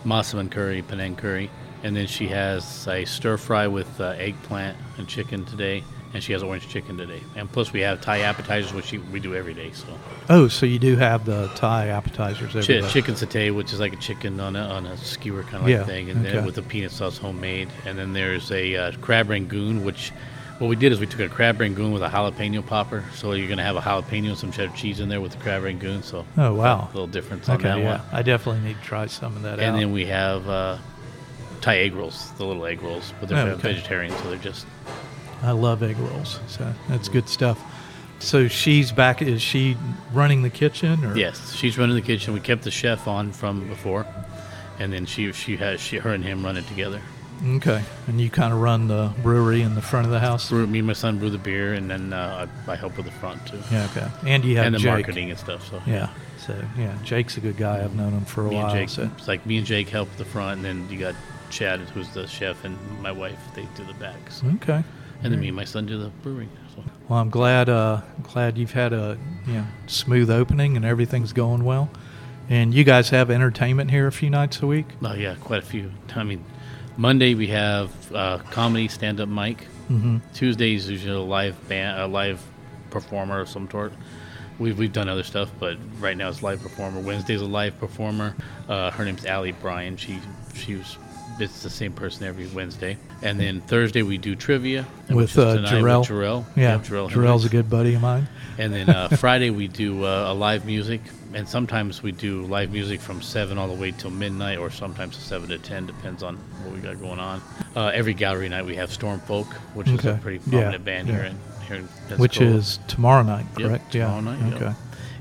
massaman 0.04 0.50
curry, 0.50 0.82
Penang 0.82 1.16
curry, 1.16 1.50
and 1.82 1.96
then 1.96 2.06
she 2.06 2.28
has 2.28 2.86
a 2.86 3.04
stir 3.06 3.38
fry 3.38 3.66
with 3.66 4.00
uh, 4.00 4.10
eggplant 4.18 4.76
and 4.98 5.08
chicken 5.08 5.44
today, 5.44 5.82
and 6.16 6.24
she 6.24 6.32
has 6.32 6.42
orange 6.42 6.68
chicken 6.68 6.96
today. 6.96 7.20
And 7.36 7.50
plus 7.50 7.72
we 7.72 7.80
have 7.82 8.00
Thai 8.00 8.20
appetizers, 8.20 8.72
which 8.72 8.86
she, 8.86 8.98
we 8.98 9.20
do 9.20 9.34
every 9.34 9.54
day. 9.54 9.70
So 9.72 9.86
Oh, 10.28 10.48
so 10.48 10.66
you 10.66 10.78
do 10.78 10.96
have 10.96 11.24
the 11.24 11.48
Thai 11.54 11.88
appetizers 11.88 12.56
every 12.56 12.62
Chi- 12.62 12.80
day. 12.80 12.88
chicken 12.92 13.14
satay, 13.14 13.54
which 13.54 13.72
is 13.72 13.78
like 13.80 13.92
a 13.92 13.96
chicken 13.96 14.40
on 14.40 14.56
a, 14.56 14.60
on 14.62 14.86
a 14.86 14.96
skewer 14.96 15.42
kind 15.44 15.62
of 15.62 15.68
Yeah, 15.68 15.78
like 15.78 15.86
thing, 15.86 16.10
and 16.10 16.24
okay. 16.26 16.36
then 16.36 16.44
with 16.46 16.56
the 16.56 16.62
peanut 16.62 16.90
sauce 16.90 17.18
homemade. 17.18 17.68
And 17.84 17.98
then 17.98 18.12
there's 18.12 18.50
a 18.50 18.74
uh, 18.76 18.92
crab 19.00 19.28
rangoon, 19.30 19.84
which 19.84 20.10
what 20.58 20.68
we 20.68 20.76
did 20.76 20.90
is 20.90 20.98
we 21.00 21.06
took 21.06 21.20
a 21.20 21.28
crab 21.28 21.60
rangoon 21.60 21.92
with 21.92 22.02
a 22.02 22.08
jalapeno 22.08 22.66
popper. 22.66 23.04
So 23.14 23.32
you're 23.32 23.48
gonna 23.48 23.62
have 23.62 23.76
a 23.76 23.80
jalapeno 23.82 24.28
and 24.30 24.38
some 24.38 24.50
cheddar 24.52 24.74
cheese 24.74 25.00
in 25.00 25.08
there 25.10 25.20
with 25.20 25.32
the 25.32 25.38
crab 25.38 25.62
rangoon. 25.64 26.02
So 26.02 26.24
Oh, 26.38 26.54
wow. 26.54 26.84
a 26.90 26.92
little 26.94 27.06
difference 27.06 27.46
on 27.50 27.56
Okay, 27.56 27.64
that 27.68 27.78
yeah. 27.78 27.84
one. 27.98 28.00
I 28.10 28.22
definitely 28.22 28.62
need 28.66 28.78
to 28.78 28.82
try 28.84 29.04
some 29.06 29.36
of 29.36 29.42
that 29.42 29.54
out. 29.54 29.60
And 29.60 29.76
out. 29.76 29.78
then 29.80 29.92
we 29.92 30.06
have 30.06 30.48
uh, 30.48 30.78
Thai 31.60 31.76
egg 31.78 31.94
rolls, 31.94 32.30
the 32.38 32.46
little 32.46 32.64
egg 32.64 32.80
rolls, 32.80 33.12
but 33.20 33.28
they're 33.28 33.38
Oh, 33.38 33.50
okay. 33.50 33.74
vegetarian, 33.74 34.12
so 34.16 34.30
they're 34.30 34.38
just 34.38 34.66
I 35.42 35.52
love 35.52 35.82
egg 35.82 35.98
rolls. 35.98 36.40
So 36.48 36.72
that's 36.88 37.08
good 37.08 37.28
stuff. 37.28 37.62
So 38.18 38.48
she's 38.48 38.92
back. 38.92 39.20
Is 39.20 39.42
she 39.42 39.76
running 40.12 40.42
the 40.42 40.50
kitchen? 40.50 41.04
Or? 41.04 41.16
yes. 41.16 41.52
She's 41.54 41.76
running 41.78 41.96
the 41.96 42.02
kitchen. 42.02 42.32
We 42.34 42.40
kept 42.40 42.62
the 42.62 42.70
chef 42.70 43.06
on 43.06 43.32
from 43.32 43.68
before, 43.68 44.06
and 44.78 44.92
then 44.92 45.04
she 45.06 45.32
she 45.32 45.56
has 45.58 45.80
she 45.80 45.98
her 45.98 46.10
and 46.14 46.24
him 46.24 46.44
run 46.44 46.56
it 46.56 46.66
together. 46.66 47.00
Okay. 47.44 47.82
And 48.06 48.18
you 48.18 48.30
kind 48.30 48.52
of 48.54 48.60
run 48.60 48.88
the 48.88 49.12
brewery 49.22 49.60
in 49.60 49.74
the 49.74 49.82
front 49.82 50.06
of 50.06 50.12
the 50.12 50.20
house. 50.20 50.48
Brew, 50.48 50.66
me 50.66 50.78
and 50.78 50.86
my 50.86 50.94
son 50.94 51.18
brew 51.18 51.28
the 51.28 51.36
beer, 51.36 51.74
and 51.74 51.90
then 51.90 52.14
uh, 52.14 52.46
I, 52.66 52.72
I 52.72 52.76
help 52.76 52.96
with 52.96 53.04
the 53.04 53.12
front 53.12 53.46
too, 53.46 53.60
Yeah. 53.70 53.86
Okay. 53.94 54.08
And 54.26 54.42
you 54.42 54.56
have 54.56 54.66
and 54.66 54.74
the 54.74 54.78
Jake. 54.78 54.90
marketing 54.90 55.30
and 55.30 55.38
stuff. 55.38 55.68
So 55.68 55.82
Yeah. 55.86 56.08
So 56.38 56.58
yeah, 56.78 56.96
Jake's 57.04 57.36
a 57.36 57.40
good 57.40 57.58
guy. 57.58 57.84
I've 57.84 57.94
known 57.94 58.12
him 58.12 58.24
for 58.24 58.46
a 58.46 58.48
me 58.48 58.56
while. 58.56 58.72
Jake, 58.72 58.88
so 58.88 59.10
it's 59.18 59.28
like 59.28 59.44
me 59.44 59.58
and 59.58 59.66
Jake 59.66 59.90
help 59.90 60.08
with 60.08 60.18
the 60.18 60.24
front, 60.24 60.56
and 60.58 60.64
then 60.64 60.88
you 60.90 60.98
got 60.98 61.14
Chad, 61.50 61.80
who's 61.80 62.08
the 62.10 62.26
chef, 62.26 62.64
and 62.64 62.78
my 63.02 63.12
wife. 63.12 63.38
They 63.54 63.66
do 63.74 63.84
the 63.84 63.94
backs, 63.94 64.42
okay. 64.56 64.82
And 65.22 65.32
then 65.32 65.40
me 65.40 65.48
and 65.48 65.56
my 65.56 65.64
son 65.64 65.86
do 65.86 65.98
the 65.98 66.08
brewing. 66.22 66.48
So. 66.74 66.84
Well, 67.08 67.18
I'm 67.18 67.30
glad. 67.30 67.68
Uh, 67.68 68.02
glad 68.22 68.58
you've 68.58 68.72
had 68.72 68.92
a 68.92 69.18
you 69.46 69.54
know 69.54 69.66
smooth 69.86 70.30
opening 70.30 70.76
and 70.76 70.84
everything's 70.84 71.32
going 71.32 71.64
well. 71.64 71.90
And 72.48 72.72
you 72.72 72.84
guys 72.84 73.10
have 73.10 73.30
entertainment 73.30 73.90
here 73.90 74.06
a 74.06 74.12
few 74.12 74.30
nights 74.30 74.62
a 74.62 74.66
week. 74.66 74.86
Oh 75.02 75.14
yeah, 75.14 75.34
quite 75.40 75.62
a 75.62 75.66
few. 75.66 75.90
I 76.14 76.22
mean, 76.22 76.44
Monday 76.96 77.34
we 77.34 77.48
have 77.48 77.90
uh, 78.12 78.38
comedy 78.50 78.88
stand-up 78.88 79.28
mic. 79.28 79.66
Mm-hmm. 79.90 80.18
Tuesdays 80.34 80.88
usually 80.88 81.14
a 81.14 81.20
live 81.20 81.68
band, 81.68 82.00
a 82.00 82.06
live 82.06 82.44
performer 82.90 83.40
of 83.40 83.48
some 83.48 83.68
sort. 83.70 83.92
We've 84.58 84.78
we've 84.78 84.92
done 84.92 85.08
other 85.08 85.22
stuff, 85.22 85.50
but 85.58 85.76
right 85.98 86.16
now 86.16 86.28
it's 86.28 86.42
live 86.42 86.62
performer. 86.62 87.00
Wednesday's 87.00 87.42
a 87.42 87.46
live 87.46 87.78
performer. 87.78 88.34
Uh, 88.68 88.90
her 88.90 89.04
name's 89.04 89.26
Allie 89.26 89.52
Bryan. 89.52 89.96
She 89.96 90.18
she 90.54 90.76
was 90.76 90.96
it's 91.38 91.62
the 91.62 91.70
same 91.70 91.92
person 91.92 92.24
every 92.26 92.46
Wednesday. 92.48 92.96
And 93.22 93.38
then 93.38 93.60
Thursday 93.62 94.02
we 94.02 94.18
do 94.18 94.34
trivia 94.36 94.86
With, 95.10 95.36
uh, 95.38 95.58
Jarrell? 95.58 96.00
With 96.00 96.08
Jarrell. 96.08 96.44
Yeah, 96.56 96.76
Yep, 96.76 96.80
Jarrell 96.82 97.10
Jarrell's 97.10 97.44
a 97.44 97.48
good 97.48 97.68
buddy 97.70 97.94
of 97.94 98.00
mine. 98.02 98.28
And 98.58 98.72
then 98.72 98.88
uh, 98.88 99.08
Friday 99.16 99.50
we 99.50 99.68
do 99.68 100.04
uh, 100.04 100.32
a 100.32 100.34
live 100.34 100.64
music, 100.64 101.00
and 101.34 101.46
sometimes 101.48 102.02
we 102.02 102.12
do 102.12 102.42
live 102.46 102.72
music 102.72 103.00
from 103.00 103.20
seven 103.20 103.58
all 103.58 103.68
the 103.68 103.74
way 103.74 103.90
till 103.90 104.10
midnight, 104.10 104.58
or 104.58 104.70
sometimes 104.70 105.16
seven 105.16 105.48
to 105.50 105.58
ten, 105.58 105.86
depends 105.86 106.22
on 106.22 106.36
what 106.64 106.74
we 106.74 106.80
got 106.80 106.98
going 106.98 107.18
on. 107.18 107.42
Uh, 107.74 107.88
every 107.88 108.14
gallery 108.14 108.48
night 108.48 108.64
we 108.64 108.74
have 108.76 108.90
Storm 108.90 109.20
Folk, 109.20 109.46
which 109.74 109.88
is 109.88 110.04
a 110.04 110.10
Okay. 110.12 110.18
pretty 110.22 110.40
Yeah, 110.50 110.76
band 110.78 111.08
yeah. 111.08 111.14
here 111.14 111.24
in 111.24 111.38
here 111.68 111.76
in 111.76 112.18
Which 112.18 112.40
is 112.40 112.78
tomorrow 112.88 113.22
night, 113.24 113.44
Yep, 113.58 113.68
correct? 113.68 113.92
tomorrow 113.92 114.14
yeah. 114.16 114.20
night, 114.20 114.52
yep. 114.52 114.62
Okay. 114.62 114.74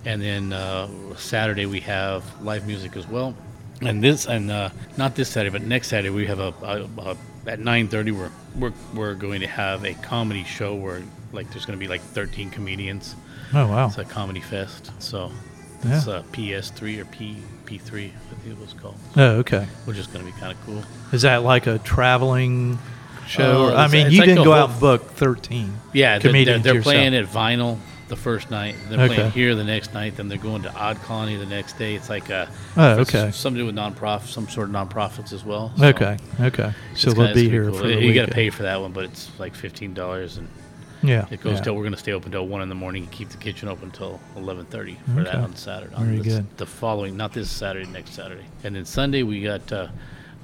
And 0.06 0.22
then 0.22 0.54
uh, 0.54 0.88
Saturday 1.18 1.66
we 1.66 1.80
have 1.82 2.24
live 2.44 2.68
music 2.68 2.96
as 2.96 3.08
well. 3.08 3.36
And 3.82 4.02
this 4.04 4.26
and 4.26 4.50
uh, 4.52 4.70
not 4.98 5.16
this 5.16 5.30
Saturday, 5.30 5.52
but 5.52 5.68
next 5.68 5.90
Saturday 5.90 6.10
we 6.10 6.26
have 6.28 6.40
a, 6.40 6.54
a, 6.64 6.88
a 7.12 7.18
at 7.48 7.60
nine 7.60 7.88
thirty 7.88 8.12
we're, 8.12 8.32
we're 8.58 8.74
we're 8.94 9.14
going 9.16 9.42
to 9.42 9.48
have 9.48 9.84
a 9.86 9.94
comedy 9.96 10.44
show 10.44 10.76
where 10.76 11.02
like 11.34 11.50
there's 11.52 11.66
going 11.66 11.78
to 11.78 11.84
be 11.84 11.90
like 11.90 12.02
thirteen 12.02 12.50
comedians. 12.50 13.16
Oh 13.54 13.68
wow. 13.68 13.88
It's 13.88 13.98
a 13.98 14.06
comedy 14.06 14.40
fest. 14.40 14.92
So 15.00 15.32
Yeah. 15.86 15.98
it's 15.98 16.08
uh, 16.08 16.24
PS3 16.32 17.00
or 17.00 17.06
P 17.06 17.38
P3, 17.66 17.78
I 18.08 18.36
think 18.36 18.58
it 18.58 18.60
was 18.60 18.74
called, 18.74 18.96
Oh 19.18 19.38
okay. 19.40 19.68
which 19.86 19.98
is 19.98 20.08
going 20.08 20.26
to 20.26 20.32
be 20.32 20.38
kind 20.40 20.52
of 20.52 20.66
cool. 20.66 20.82
Is 21.12 21.24
that 21.24 21.44
like 21.44 21.68
a 21.68 21.78
traveling 21.80 22.80
show? 23.28 23.66
Uh, 23.68 23.76
I 23.76 23.88
mean, 23.88 24.10
you 24.12 24.20
like 24.20 24.28
didn't 24.30 24.44
go 24.46 24.54
out 24.54 24.70
and 24.72 24.80
book 24.80 25.04
thirteen. 25.12 25.74
Yeah, 25.94 26.18
they're, 26.18 26.20
they're, 26.20 26.30
comedians 26.32 26.64
they're 26.64 26.82
playing 26.82 27.14
at 27.16 27.26
Vinyl 27.26 27.78
the 28.08 28.16
first 28.16 28.52
night. 28.52 28.76
They're 28.90 29.00
Okay. 29.00 29.16
playing 29.16 29.32
here 29.32 29.56
the 29.56 29.64
next 29.64 29.94
night. 29.94 30.16
Then 30.18 30.28
they're 30.30 30.38
going 30.38 30.62
to 30.64 30.74
Odd 30.76 31.02
Colony 31.02 31.38
the 31.38 31.46
next 31.46 31.78
day. 31.80 31.96
It's 31.96 32.10
like 32.10 32.30
a 32.30 32.48
Oh, 32.78 33.00
okay. 33.00 33.32
something 33.32 33.56
to 33.58 33.62
do 33.62 33.66
with 33.66 33.76
nonprofit, 33.76 34.28
some 34.28 34.48
sort 34.48 34.70
of 34.70 34.76
nonprofits 34.76 35.34
as 35.34 35.44
well. 35.44 35.72
So 35.78 35.86
Okay. 35.88 36.18
Okay. 36.40 36.72
So 36.94 37.12
they'll 37.12 37.34
be 37.34 37.50
here 37.50 37.70
cool. 37.72 37.80
for 37.80 37.88
You 37.88 38.14
got 38.14 38.28
to 38.28 38.32
pay 38.32 38.50
for 38.50 38.64
that 38.64 38.80
one, 38.80 38.92
but 38.92 39.06
it's 39.06 39.30
like 39.40 39.56
fifteen 39.56 39.94
dollars, 39.96 40.38
and 40.38 40.48
Yeah. 41.02 41.26
it 41.32 41.42
goes 41.42 41.58
yeah. 41.58 41.64
till 41.64 41.76
we're 41.76 41.84
going 41.84 41.94
to 41.94 42.00
stay 42.00 42.12
open 42.14 42.32
till 42.32 42.48
one 42.48 42.62
in 42.62 42.70
the 42.70 42.76
morning 42.76 43.04
and 43.04 43.12
keep 43.12 43.30
the 43.30 43.38
kitchen 43.38 43.70
open 43.70 43.90
till 43.92 44.20
eleven 44.36 44.66
thirty 44.66 44.98
for 45.16 45.24
that 45.24 45.36
on 45.36 45.56
Saturday. 45.56 45.96
on 45.96 46.06
Very 46.06 46.18
the, 46.20 46.24
good. 46.24 46.58
The 46.58 46.66
following, 46.68 47.18
not 47.18 47.34
this 47.34 47.50
Saturday, 47.50 47.90
next 47.90 48.12
Saturday, 48.14 48.46
and 48.64 48.76
then 48.76 48.86
Sunday 48.86 49.24
we 49.24 49.42
got. 49.42 49.72
Uh, 49.72 49.88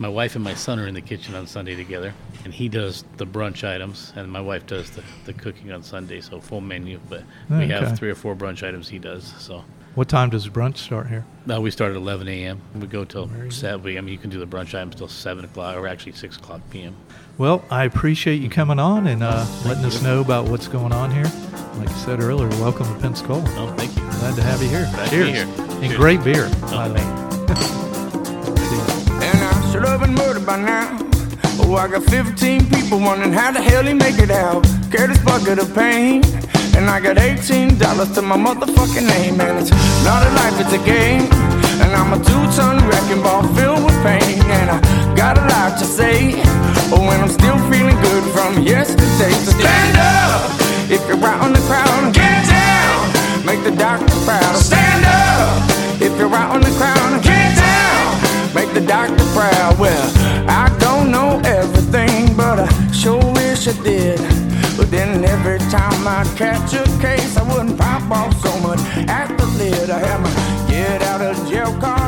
my 0.01 0.09
wife 0.09 0.33
and 0.35 0.43
my 0.43 0.55
son 0.55 0.79
are 0.79 0.87
in 0.87 0.95
the 0.95 1.01
kitchen 1.01 1.35
on 1.35 1.45
Sunday 1.45 1.75
together, 1.75 2.11
and 2.43 2.51
he 2.53 2.67
does 2.67 3.03
the 3.17 3.25
brunch 3.25 3.63
items, 3.63 4.11
and 4.15 4.31
my 4.31 4.41
wife 4.41 4.65
does 4.65 4.89
the, 4.89 5.03
the 5.25 5.33
cooking 5.33 5.71
on 5.71 5.83
Sunday. 5.83 6.21
So 6.21 6.41
full 6.41 6.59
menu, 6.59 6.99
but 7.07 7.23
we 7.49 7.67
have 7.67 7.97
three 7.97 8.09
or 8.09 8.15
four 8.15 8.35
brunch 8.35 8.67
items 8.67 8.89
he 8.89 8.97
does. 8.97 9.31
So 9.37 9.63
What 9.93 10.09
time 10.09 10.31
does 10.31 10.49
brunch 10.49 10.77
start 10.77 11.07
here? 11.07 11.23
now 11.45 11.61
we 11.61 11.69
start 11.71 11.91
at 11.91 11.97
11 11.97 12.27
a.m. 12.27 12.59
We 12.75 12.87
go 12.87 13.05
till 13.05 13.29
seven. 13.51 13.95
I 13.97 14.01
mean, 14.01 14.11
you 14.11 14.17
can 14.17 14.31
do 14.31 14.39
the 14.39 14.47
brunch 14.47 14.69
items 14.73 14.95
till 14.95 15.07
seven 15.07 15.45
o'clock, 15.45 15.77
or 15.77 15.87
actually 15.87 16.13
six 16.13 16.35
o'clock 16.37 16.61
p.m. 16.71 16.95
Well, 17.37 17.63
I 17.69 17.85
appreciate 17.85 18.41
you 18.41 18.49
coming 18.49 18.79
on 18.79 19.05
and 19.05 19.21
uh, 19.21 19.45
letting 19.65 19.85
us 19.85 20.01
know 20.01 20.21
about 20.21 20.47
what's 20.49 20.67
going 20.67 20.91
on 20.93 21.11
here. 21.11 21.29
Like 21.75 21.89
I 21.89 21.93
said 21.93 22.21
earlier, 22.21 22.49
welcome 22.59 22.91
to 22.91 22.99
Pensacola. 22.99 23.43
Oh, 23.55 23.73
thank 23.77 23.95
you. 23.95 24.01
Glad 24.19 24.35
to 24.35 24.41
have 24.43 24.61
you 24.63 24.69
here. 24.69 24.89
Glad 24.93 25.09
to 25.09 25.15
be 25.25 25.31
Cheers. 25.31 25.55
here. 25.57 25.65
And 25.67 25.83
Cheers. 25.83 25.95
great 25.97 26.23
beer. 26.23 26.49
Oh, 26.63 27.87
And 29.81 29.89
I've 29.89 29.99
been 29.99 30.13
murdered 30.13 30.45
by 30.45 30.61
now. 30.61 30.95
Oh, 31.57 31.73
I 31.73 31.87
got 31.87 32.03
15 32.03 32.69
people 32.69 32.99
wondering 32.99 33.33
how 33.33 33.51
the 33.51 33.59
hell 33.59 33.83
he 33.83 33.95
make 33.95 34.19
it 34.19 34.29
out. 34.29 34.61
Carry 34.91 35.07
this 35.07 35.17
bucket 35.25 35.57
of 35.57 35.73
pain. 35.73 36.21
And 36.77 36.85
I 36.85 37.01
got 37.01 37.17
$18 37.17 38.13
to 38.13 38.21
my 38.21 38.37
motherfucking 38.37 39.07
name. 39.09 39.41
And 39.41 39.57
it's 39.57 39.71
not 40.05 40.21
a 40.21 40.29
life, 40.37 40.53
it's 40.61 40.73
a 40.77 40.85
game. 40.85 41.25
And 41.81 41.89
I'm 41.97 42.13
a 42.13 42.21
two-ton 42.21 42.77
wrecking 42.85 43.23
ball 43.23 43.41
filled 43.57 43.83
with 43.83 43.97
pain. 44.05 44.37
And 44.53 44.69
I 44.69 44.77
got 45.15 45.39
a 45.39 45.45
lot 45.49 45.79
to 45.79 45.85
say. 45.85 46.37
Oh, 46.93 47.01
and 47.01 47.25
I'm 47.25 47.33
still 47.33 47.57
feeling 47.73 47.97
good 48.05 48.23
from 48.37 48.61
yesterday. 48.61 49.33
So 49.41 49.49
stand 49.57 49.97
up 49.97 50.45
if 50.93 51.01
you're 51.09 51.25
out 51.25 51.41
on 51.41 51.53
the 51.53 51.63
crowd. 51.65 52.13
Get 52.13 52.45
down, 52.45 53.45
make 53.49 53.63
the 53.63 53.73
doctor 53.73 54.13
proud. 54.29 54.55
Stand 54.61 55.05
up 55.09 55.57
if 55.99 56.13
you're 56.19 56.35
out 56.35 56.53
in 56.53 56.61
the 56.61 56.77
crowd. 56.77 57.23
Get 57.23 57.55
down, 57.57 57.60
make 58.73 58.81
the 58.81 58.87
doctor 58.87 59.23
proud. 59.33 59.79
Well, 59.79 60.13
I 60.49 60.75
don't 60.79 61.11
know 61.11 61.41
everything, 61.45 62.35
but 62.35 62.59
I 62.59 62.91
sure 62.91 63.23
wish 63.33 63.67
I 63.67 63.73
did. 63.83 64.19
But 64.77 64.89
then 64.89 65.23
every 65.25 65.59
time 65.69 66.07
I 66.07 66.23
catch 66.35 66.73
a 66.73 66.83
case, 66.99 67.37
I 67.37 67.43
wouldn't 67.43 67.77
pop 67.77 68.09
off 68.11 68.33
so 68.41 68.57
much 68.59 68.79
at 69.07 69.35
the 69.37 69.45
lid. 69.57 69.89
I 69.89 69.99
have 69.99 70.21
my 70.21 70.69
get 70.69 71.01
out 71.03 71.21
of 71.21 71.49
jail 71.49 71.77
card. 71.79 72.00